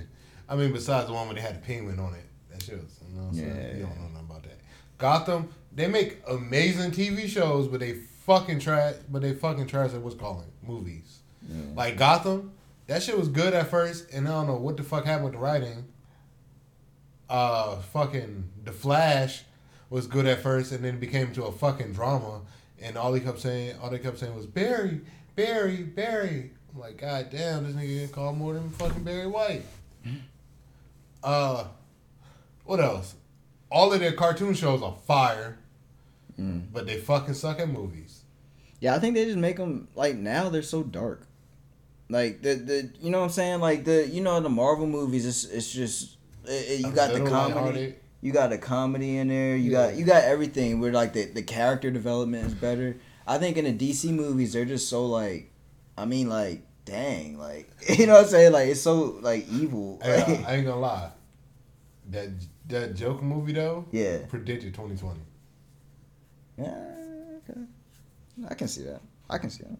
[0.48, 2.92] I mean, besides the one where they had the penguin on it, that shit was.
[3.08, 3.56] You know what I'm saying?
[3.56, 4.58] Yeah, You don't know nothing about that.
[4.98, 7.94] Gotham, they make amazing TV shows, but they
[8.26, 8.96] fucking trash.
[9.10, 11.20] But they fucking trash at what's calling movies.
[11.48, 11.56] Yeah.
[11.74, 12.52] Like Gotham,
[12.88, 15.32] that shit was good at first, and I don't know what the fuck happened with
[15.34, 15.84] the writing.
[17.30, 19.44] Uh, fucking The Flash
[19.92, 22.40] was good at first, and then it became to a fucking drama,
[22.80, 25.02] and all he kept saying, all they kept saying was Barry,
[25.36, 26.50] Barry, Barry.
[26.74, 29.62] I'm like, God damn, this nigga get called more than fucking Barry White.
[31.22, 31.64] Uh,
[32.64, 33.14] what else?
[33.70, 35.58] All of their cartoon shows are fire,
[36.40, 36.62] Mm.
[36.72, 38.22] but they fucking suck at movies.
[38.80, 41.26] Yeah, I think they just make them like now they're so dark.
[42.08, 45.26] Like the the you know what I'm saying like the you know the Marvel movies
[45.26, 46.16] it's it's just
[46.46, 47.94] it, it- you A got the comedy.
[48.22, 49.88] You got a comedy in there you Yeah.
[49.90, 52.96] got you got everything where like the the character development is better.
[53.26, 55.50] I think in the DC movies they're just so like
[55.98, 57.68] I mean like dang like
[57.98, 60.00] you know what I'm saying like it's so like evil.
[60.02, 61.10] Hey, uh, I ain't gonna lie.
[62.10, 62.28] That
[62.68, 64.18] that Joker movie though yeah.
[64.28, 65.20] predicted 2020.
[66.58, 66.74] Yeah.
[67.48, 67.60] Okay.
[68.48, 69.00] I can see that.
[69.28, 69.78] I can see that.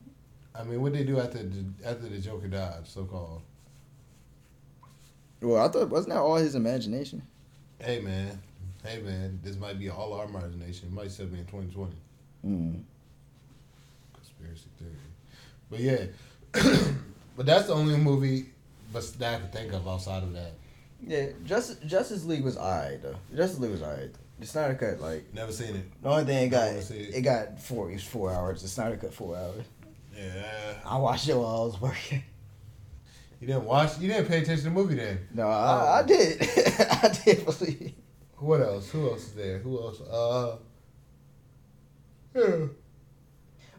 [0.55, 3.43] I mean, what they do after the, after the Joker died, so called.
[5.41, 7.23] Well, I thought wasn't that all his imagination?
[7.83, 8.41] Hey man,
[8.85, 10.89] hey man, this might be all our imagination.
[10.89, 11.93] It might still be in 2020.
[12.47, 12.83] Mm.
[14.15, 14.93] Conspiracy theory.
[15.69, 16.05] But yeah,
[17.37, 18.47] but that's the only movie
[18.93, 20.53] but that I can think of outside of that.
[21.05, 23.17] Yeah, Justice Justice League was alright though.
[23.35, 24.11] Justice League was alright.
[24.39, 26.03] The Snyder Cut, like Never seen it.
[26.03, 26.91] the only thing it got, it.
[26.91, 27.91] it got four.
[27.91, 28.63] It was four hours.
[28.63, 29.65] The Snyder Cut four hours.
[30.17, 30.75] Yeah.
[30.85, 32.23] I watched it while I was working.
[33.43, 33.99] You didn't watch.
[33.99, 35.19] You didn't pay attention to the movie then.
[35.35, 36.41] No, I, I did.
[36.79, 37.93] I did believe.
[38.37, 38.89] What else?
[38.91, 39.59] Who else is there?
[39.59, 40.01] Who else?
[40.01, 40.59] Uh.
[42.37, 42.67] Yeah.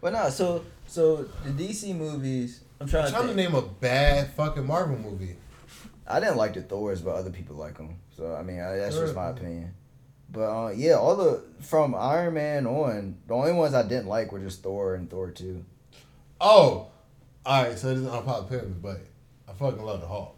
[0.02, 2.60] But no, so so the DC movies.
[2.82, 5.38] I'm trying, I'm trying to, to name a bad fucking Marvel movie.
[6.06, 8.00] I didn't like the Thors, but other people like them.
[8.18, 9.74] So I mean, I, that's just my opinion.
[10.30, 14.34] But uh, yeah, all the from Iron Man on, the only ones I didn't like
[14.34, 15.64] were just Thor and Thor two.
[16.42, 16.90] Oh,
[17.46, 17.80] all right.
[17.80, 19.00] So this is unpopular opinion, but
[19.54, 20.36] I fucking love the Hulk.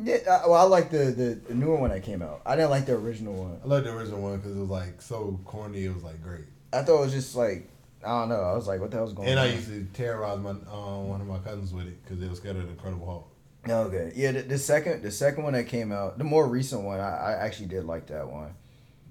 [0.00, 2.42] Yeah, I, well, I like the, the the newer one that came out.
[2.46, 3.58] I didn't like the original one.
[3.64, 5.84] I love the original one because it was like so corny.
[5.84, 6.44] It was like great.
[6.72, 7.68] I thought it was just like
[8.04, 8.40] I don't know.
[8.40, 9.46] I was like, what the hell's going And on?
[9.46, 12.36] I used to terrorize my uh, one of my cousins with it because they were
[12.36, 13.28] scared of the Incredible Hulk.
[13.68, 14.32] Okay, yeah.
[14.32, 17.32] The, the second the second one that came out, the more recent one, I, I
[17.44, 18.54] actually did like that one.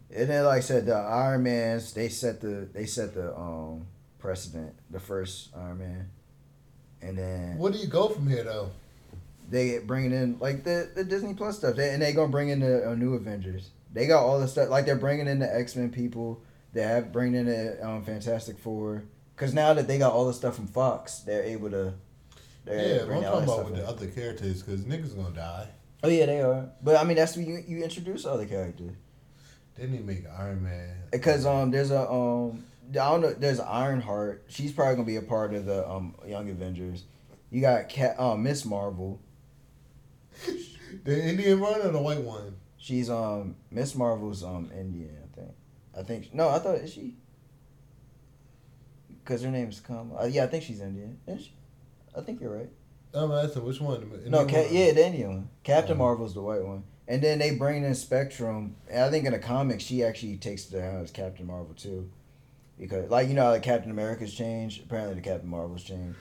[0.09, 3.87] And then, like I said, the Iron Man's they set the they set the um
[4.19, 4.73] precedent.
[4.89, 6.09] The first Iron Man,
[7.01, 8.71] and then Where do you go from here though?
[9.49, 12.49] they get bringing in like the, the Disney Plus stuff, they, and they gonna bring
[12.49, 13.69] in the uh, new Avengers.
[13.93, 16.41] They got all the stuff like they're bringing in the X Men people.
[16.73, 19.03] They have bringing in the um, Fantastic Four
[19.35, 21.93] because now that they got all the stuff from Fox, they're able to
[22.65, 25.69] They're Yeah, but bringing I'm talking about with the other characters because niggas gonna die.
[26.03, 26.69] Oh yeah, they are.
[26.83, 28.91] But I mean, that's when you you introduce other characters.
[29.75, 31.03] They need to make Iron Man.
[31.11, 33.33] Because um, there's a um, I don't know.
[33.33, 34.45] There's Ironheart.
[34.47, 37.03] She's probably gonna be a part of the um Young Avengers.
[37.49, 39.19] You got Cat, um, Miss Marvel.
[41.03, 42.55] the Indian one or the white one?
[42.77, 45.15] She's um Miss Marvel's um Indian.
[45.23, 45.51] I think.
[45.97, 46.49] I think no.
[46.49, 47.15] I thought is she.
[49.23, 50.23] Because her name's Kamala.
[50.23, 51.17] Uh, yeah, I think she's Indian.
[51.27, 51.53] Is she?
[52.17, 52.69] I think you're right.
[53.13, 53.99] I'm asking which one.
[54.23, 54.73] The No, Indian Ca- one?
[54.75, 55.49] yeah, the Indian one.
[55.63, 55.97] Captain.
[55.97, 56.83] Marvel's the white one.
[57.09, 58.75] And then they bring in Spectrum.
[58.89, 62.09] And I think in the comics, she actually takes the as Captain Marvel too,
[62.79, 64.83] because like you know, like Captain America's changed.
[64.83, 66.17] Apparently, the Captain Marvel's changed.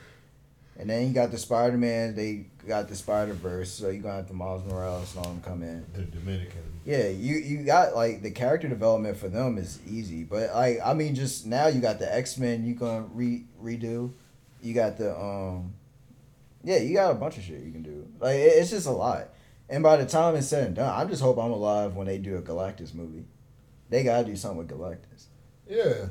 [0.79, 2.15] And then you got the Spider Man.
[2.15, 3.71] They got the Spider Verse.
[3.71, 5.85] So you are gonna have the Miles Morales and all them come in.
[5.93, 6.61] The Dominican.
[6.85, 10.93] Yeah, you you got like the character development for them is easy, but like I
[10.93, 12.65] mean, just now you got the X Men.
[12.65, 14.11] You gonna re redo.
[14.61, 15.73] You got the um,
[16.63, 18.07] yeah, you got a bunch of shit you can do.
[18.19, 19.29] Like it, it's just a lot.
[19.69, 22.19] And by the time it's said and done, I just hope I'm alive when they
[22.19, 23.25] do a Galactus movie.
[23.89, 25.25] They gotta do something with Galactus.
[25.67, 26.07] Yeah.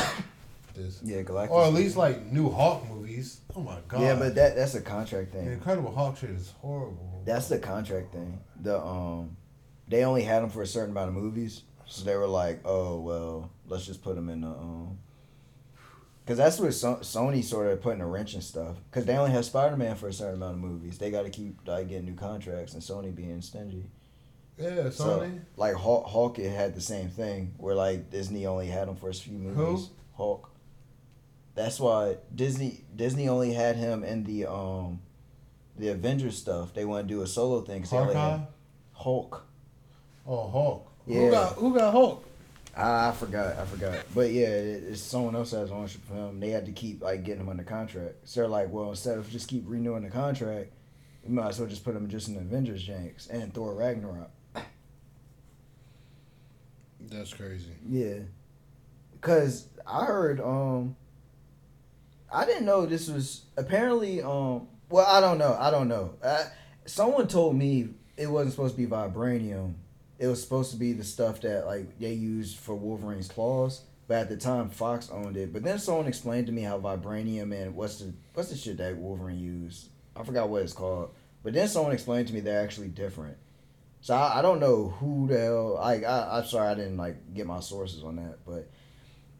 [0.74, 1.00] this.
[1.02, 1.50] Yeah, Galactus.
[1.50, 3.40] Or at least like new Hawk movies.
[3.54, 4.02] Oh my god.
[4.02, 5.52] yeah, but that that's a contract the thing.
[5.52, 7.22] Incredible Hulk shit is horrible.
[7.24, 8.38] That's the contract thing.
[8.62, 9.36] The um,
[9.88, 13.00] they only had them for a certain amount of movies, so they were like, oh
[13.00, 14.98] well, let's just put them in the um.
[16.26, 18.74] Cause that's what so- Sony sort of putting a wrench and stuff.
[18.90, 20.98] Cause they only have Spider Man for a certain amount of movies.
[20.98, 23.84] They got to keep like getting new contracts, and Sony being stingy.
[24.58, 25.40] Yeah, So, Sony.
[25.56, 29.10] like Hulk, Hulk, it had the same thing where like Disney only had him for
[29.10, 29.90] a few movies.
[30.16, 30.50] Hulk.
[31.54, 35.00] That's why Disney Disney only had him in the um,
[35.78, 36.72] the Avengers stuff.
[36.74, 37.82] They want to do a solo thing.
[37.82, 38.44] 'cause they only Hawkeye.
[38.92, 39.46] Hulk.
[40.26, 40.92] Oh, Hulk.
[41.06, 41.20] Yeah.
[41.20, 42.24] Who got who got Hulk?
[42.76, 43.58] I, I forgot.
[43.58, 43.98] I forgot.
[44.14, 46.40] But yeah, it, it's someone else has ownership of him.
[46.40, 48.16] They had to keep like getting him under contract.
[48.24, 50.72] So they're like, well, instead of just keep renewing the contract,
[51.24, 54.30] we might as well just put him just in the Avengers janks and Thor Ragnarok.
[57.10, 57.72] That's crazy.
[57.88, 58.18] Yeah,
[59.20, 60.96] cause I heard um,
[62.32, 64.68] I didn't know this was apparently um.
[64.88, 65.56] Well, I don't know.
[65.58, 66.14] I don't know.
[66.24, 66.44] I,
[66.84, 69.74] someone told me it wasn't supposed to be vibranium.
[70.18, 73.82] It was supposed to be the stuff that like they used for Wolverine's claws.
[74.08, 75.52] But at the time, Fox owned it.
[75.52, 78.96] But then someone explained to me how vibranium and what's the what's the shit that
[78.96, 79.88] Wolverine used.
[80.14, 81.10] I forgot what it's called.
[81.42, 83.36] But then someone explained to me they're actually different.
[84.06, 85.74] So I, I don't know who the hell.
[85.74, 88.70] Like I, I'm sorry I didn't like get my sources on that, but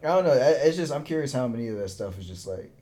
[0.03, 0.33] I don't know.
[0.33, 2.73] It's just I'm curious how many of that stuff is just like.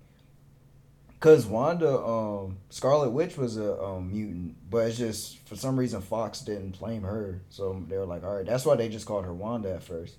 [1.21, 6.01] Cause Wanda, um, Scarlet Witch was a um, mutant, but it's just for some reason
[6.01, 9.27] Fox didn't claim her, so they were like, all right, that's why they just called
[9.27, 10.15] her Wanda at first.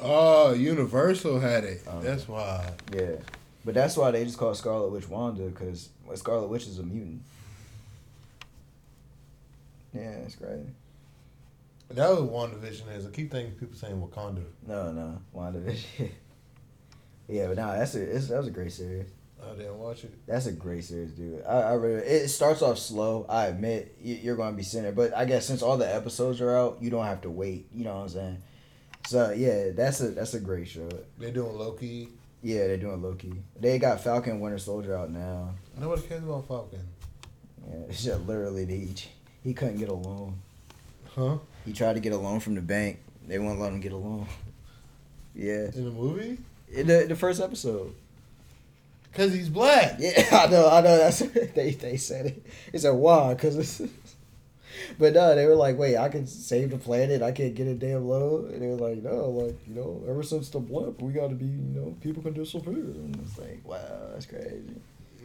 [0.00, 1.82] Oh, Universal had it.
[1.86, 2.00] Oh.
[2.00, 2.72] That's why.
[2.90, 3.16] Yeah,
[3.66, 7.20] but that's why they just called Scarlet Witch Wanda, cause Scarlet Witch is a mutant.
[9.94, 10.66] Yeah, it's crazy.
[11.90, 13.06] That was WandaVision is.
[13.06, 14.42] I keep thinking people saying Wakanda.
[14.66, 16.10] No, no, WandaVision.
[17.28, 19.06] yeah, but nah, that's a it's, that was a great series.
[19.42, 20.14] I didn't watch it.
[20.26, 21.44] That's a great series, dude.
[21.46, 23.26] I, I really it starts off slow.
[23.28, 25.92] I admit you- you're going to be sitting there, but I guess since all the
[25.94, 27.68] episodes are out, you don't have to wait.
[27.72, 28.42] You know what I'm saying?
[29.06, 30.88] So yeah, that's a that's a great show.
[31.18, 32.08] They're doing Loki.
[32.42, 33.34] Yeah, they're doing Loki.
[33.60, 35.50] They got Falcon Winter Soldier out now.
[35.78, 36.80] Nobody cares about Falcon.
[37.68, 38.94] Yeah, it's just literally he
[39.44, 40.34] he couldn't get a loan.
[41.14, 41.38] Huh?
[41.64, 42.98] He tried to get a loan from the bank.
[43.28, 44.26] They won't let him get a loan.
[45.36, 46.38] Yeah, In the movie?
[46.72, 47.92] in the the first episode.
[49.14, 49.96] Cause he's black.
[49.98, 50.96] Yeah, I know, I know.
[50.96, 51.18] That's
[51.54, 52.46] they they said it.
[52.70, 53.34] They said why?
[53.34, 53.82] Cause it's.
[54.98, 57.20] But no, they were like, wait, I can save the planet.
[57.22, 58.50] I can't get a damn loan.
[58.52, 61.34] And they were like, no, like you know, ever since the blip, we got to
[61.34, 62.72] be, you know, people can disappear.
[62.74, 63.80] And it's like, wow,
[64.12, 64.62] that's crazy.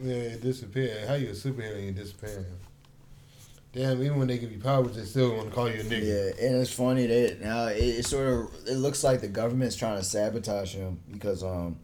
[0.02, 1.06] Yeah, it disappeared.
[1.06, 2.46] How you a superhero and you disappearing?
[3.72, 6.02] Damn, even when they give you powers, they still want to call you a nigga.
[6.38, 9.76] Yeah, and it's funny that now it, it sort of it looks like the government's
[9.76, 11.78] trying to sabotage him because um,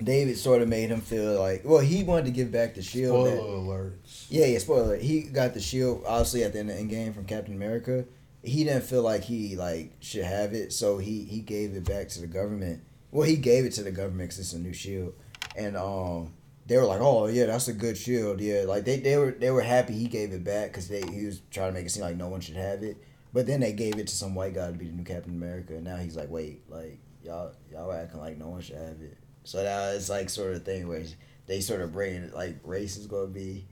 [0.00, 3.26] David sort of made him feel like well he wanted to give back the shield.
[3.26, 4.26] Spoiler that- alerts.
[4.28, 4.82] Yeah, yeah, spoiler.
[4.84, 5.00] alert.
[5.02, 8.04] He got the shield obviously at the end of Endgame from Captain America.
[8.44, 12.08] He didn't feel like he like should have it, so he he gave it back
[12.10, 12.82] to the government.
[13.10, 15.12] Well, he gave it to the government because it's a new shield,
[15.56, 16.32] and um,
[16.70, 19.50] they were like, "Oh yeah, that's a good shield." Yeah, like they, they were they
[19.50, 22.04] were happy he gave it back because they he was trying to make it seem
[22.04, 22.96] like no one should have it.
[23.32, 25.74] But then they gave it to some white guy to be the new Captain America,
[25.74, 29.16] and now he's like, "Wait, like y'all y'all acting like no one should have it."
[29.42, 31.02] So now it's like sort of thing where
[31.48, 33.66] they sort of bring like race is gonna be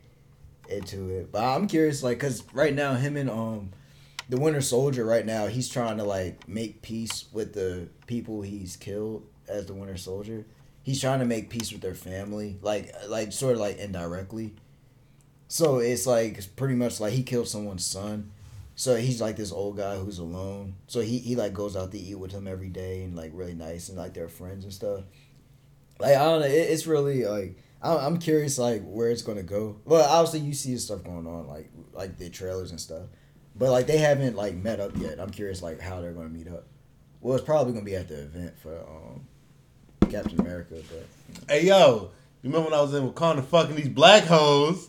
[0.69, 1.31] into it.
[1.31, 3.71] But I'm curious, like, cause right now him and um
[4.29, 8.77] the Winter Soldier right now he's trying to like make peace with the people he's
[8.77, 10.47] killed as the Winter Soldier.
[10.89, 14.55] He's trying to make peace with their family, like like sort of like indirectly.
[15.47, 18.31] So it's like it's pretty much like he killed someone's son.
[18.75, 20.77] So he's like this old guy who's alone.
[20.87, 23.55] So he, he like goes out to eat with him every day and like really
[23.55, 25.03] nice and like they're friends and stuff.
[25.99, 29.77] Like I don't know, it, it's really like I'm curious like where it's gonna go.
[29.85, 33.09] Well, obviously you see the stuff going on like like the trailers and stuff,
[33.55, 35.21] but like they haven't like met up yet.
[35.21, 36.65] I'm curious like how they're gonna meet up.
[37.21, 39.27] Well, it's probably gonna be at the event for um
[40.11, 41.07] Captain America, but
[41.49, 42.11] Hey yo,
[42.43, 44.89] you remember when I was in Wakanda fucking these black hoes?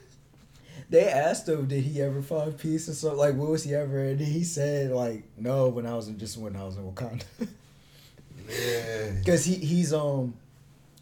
[0.90, 3.98] they asked him did he ever find peace or something like what was he ever
[3.98, 7.24] and he said like no when I was in just when I was in Wakanda.
[8.48, 9.10] yeah.
[9.18, 10.34] Because he he's um,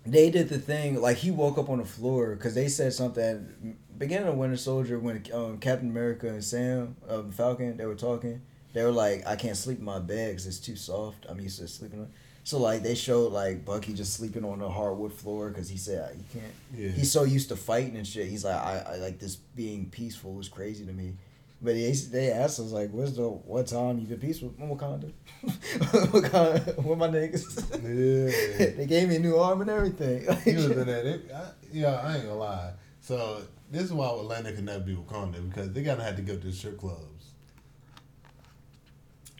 [0.06, 3.76] they did the thing like he woke up on the floor because they said something
[3.98, 8.42] beginning of Winter Soldier when um, Captain America and Sam um, Falcon they were talking.
[8.72, 11.26] They were like, I can't sleep in my bed because it's too soft.
[11.28, 12.00] I'm used to sleeping.
[12.00, 12.08] on
[12.44, 16.14] So like they showed like Bucky just sleeping on the hardwood floor because he said
[16.14, 16.52] he can't.
[16.76, 16.90] Yeah.
[16.90, 18.28] He's so used to fighting and shit.
[18.28, 21.14] He's like, I, I like this being peaceful is crazy to me.
[21.62, 25.10] But they, they asked us like, "What's the what time you been peaceful in Wakanda?
[25.46, 28.66] Wakanda, with my niggas." Yeah.
[28.76, 30.26] they gave me a new arm and everything.
[30.44, 31.06] He was in that.
[31.06, 32.72] It, I, yeah, I ain't gonna lie.
[33.00, 33.40] So
[33.70, 36.46] this is why Atlanta can never be Wakanda because they gotta have to go to
[36.46, 37.30] the strip clubs.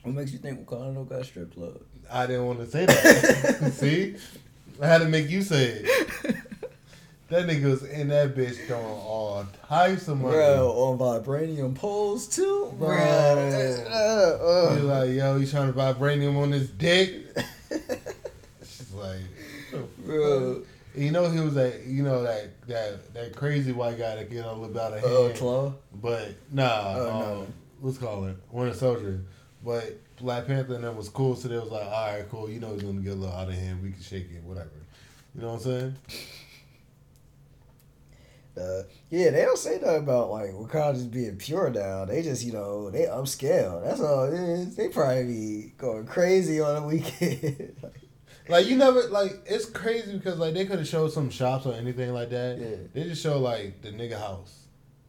[0.03, 1.83] what makes you think Wakanda don't got strip club?
[2.13, 3.73] I didn't want to say that.
[3.77, 4.17] See,
[4.81, 6.37] I had to make you say it.
[7.31, 10.37] That nigga was in that bitch throwing all types of money.
[10.37, 12.89] Bro, on vibranium poles too, bro.
[12.89, 12.97] Bro.
[12.97, 14.85] Uh, He uh.
[14.85, 17.25] like, yo, he's trying to vibranium on his dick.
[18.61, 19.19] She's like,
[20.07, 20.63] Bro,
[20.95, 24.45] you know, he was that, you know, that that that crazy white guy that get
[24.45, 25.13] a little bit out of hand.
[25.13, 25.75] oh, Klaue.
[26.01, 27.47] But nah, Oh, um, no.
[27.83, 29.21] let's call it Winter Soldier.
[29.65, 32.51] But Black Panther and them was cool, so they was like, all right, cool.
[32.51, 33.83] You know, he's gonna get a little out of hand.
[33.83, 34.69] We can shake it, whatever.
[35.35, 35.97] You know what I'm saying?
[38.57, 42.05] Uh, yeah, they don't say nothing about like Wakanda just being pure now.
[42.05, 43.83] They just, you know, they upscale.
[43.83, 44.77] That's all it is.
[44.77, 47.75] They probably be going crazy on the weekend.
[48.47, 51.73] Like you never like it's crazy because like they could have showed some shops or
[51.73, 52.59] anything like that.
[52.59, 52.77] Yeah.
[52.93, 54.67] They just show like the nigga house.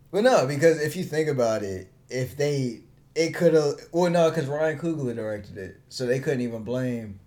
[0.10, 2.80] But no, because if you think about it, if they
[3.16, 7.20] it could have well no, because Ryan Coogler directed it, so they couldn't even blame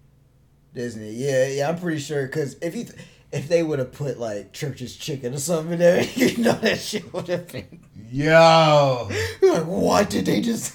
[0.75, 1.13] Disney.
[1.13, 2.99] Yeah, yeah, I'm pretty sure because if you th-
[3.33, 6.79] if they would have put like Church's Chicken or something in there, you know that
[6.79, 7.81] shit would have been
[8.11, 9.09] Yo,
[9.43, 10.75] like, what did they just?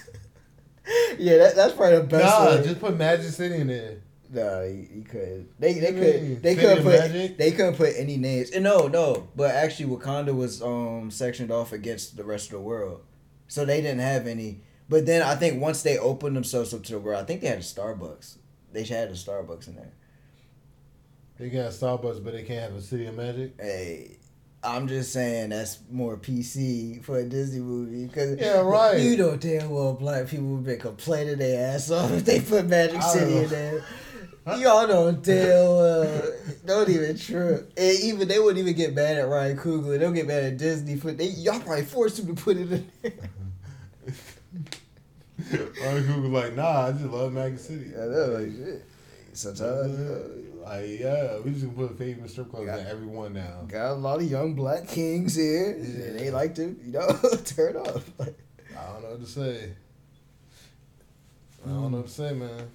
[1.17, 2.25] yeah, that, that's probably the best.
[2.25, 2.63] nah, way.
[2.63, 4.01] just put Magic City in there.
[4.31, 5.47] No, you, you could.
[5.59, 7.37] They they could they could of put Magic?
[7.37, 8.51] they couldn't put any names.
[8.51, 12.59] And no, no, but actually Wakanda was um sectioned off against the rest of the
[12.59, 13.01] world,
[13.47, 14.61] so they didn't have any.
[14.89, 17.47] But then I think once they opened themselves up to the world, I think they
[17.47, 18.37] had a Starbucks.
[18.71, 19.93] They had a Starbucks in there.
[21.37, 23.53] They got Starbucks, but they can't have a City of Magic.
[23.59, 24.17] Hey,
[24.63, 28.99] I'm just saying that's more PC for a Disney movie because Yeah, right.
[28.99, 32.67] You know damn well black people would be complaining their ass off if they put
[32.67, 33.85] Magic City in there.
[34.57, 36.33] Y'all damn well.
[36.65, 37.71] Don't even trip.
[37.77, 39.99] And even they wouldn't even get mad at Ryan Coogler.
[39.99, 41.27] They'll get mad at Disney for they.
[41.27, 43.13] Y'all probably forced him to put it in there.
[45.51, 47.91] Ryan Coogler like, nah, I just love Magic City.
[47.95, 48.85] I know, like shit.
[49.33, 50.05] Sometimes you
[50.63, 53.61] uh, Like, yeah, we just gonna put favorite strip clubs Got- in every one now.
[53.67, 55.75] got a lot of young black kings here.
[55.75, 56.05] Yeah.
[56.05, 57.07] And they like to, you know,
[57.45, 58.01] turn up.
[58.19, 58.37] Like,
[58.77, 59.71] I don't know what to say.
[61.65, 62.69] I don't know what to say, man.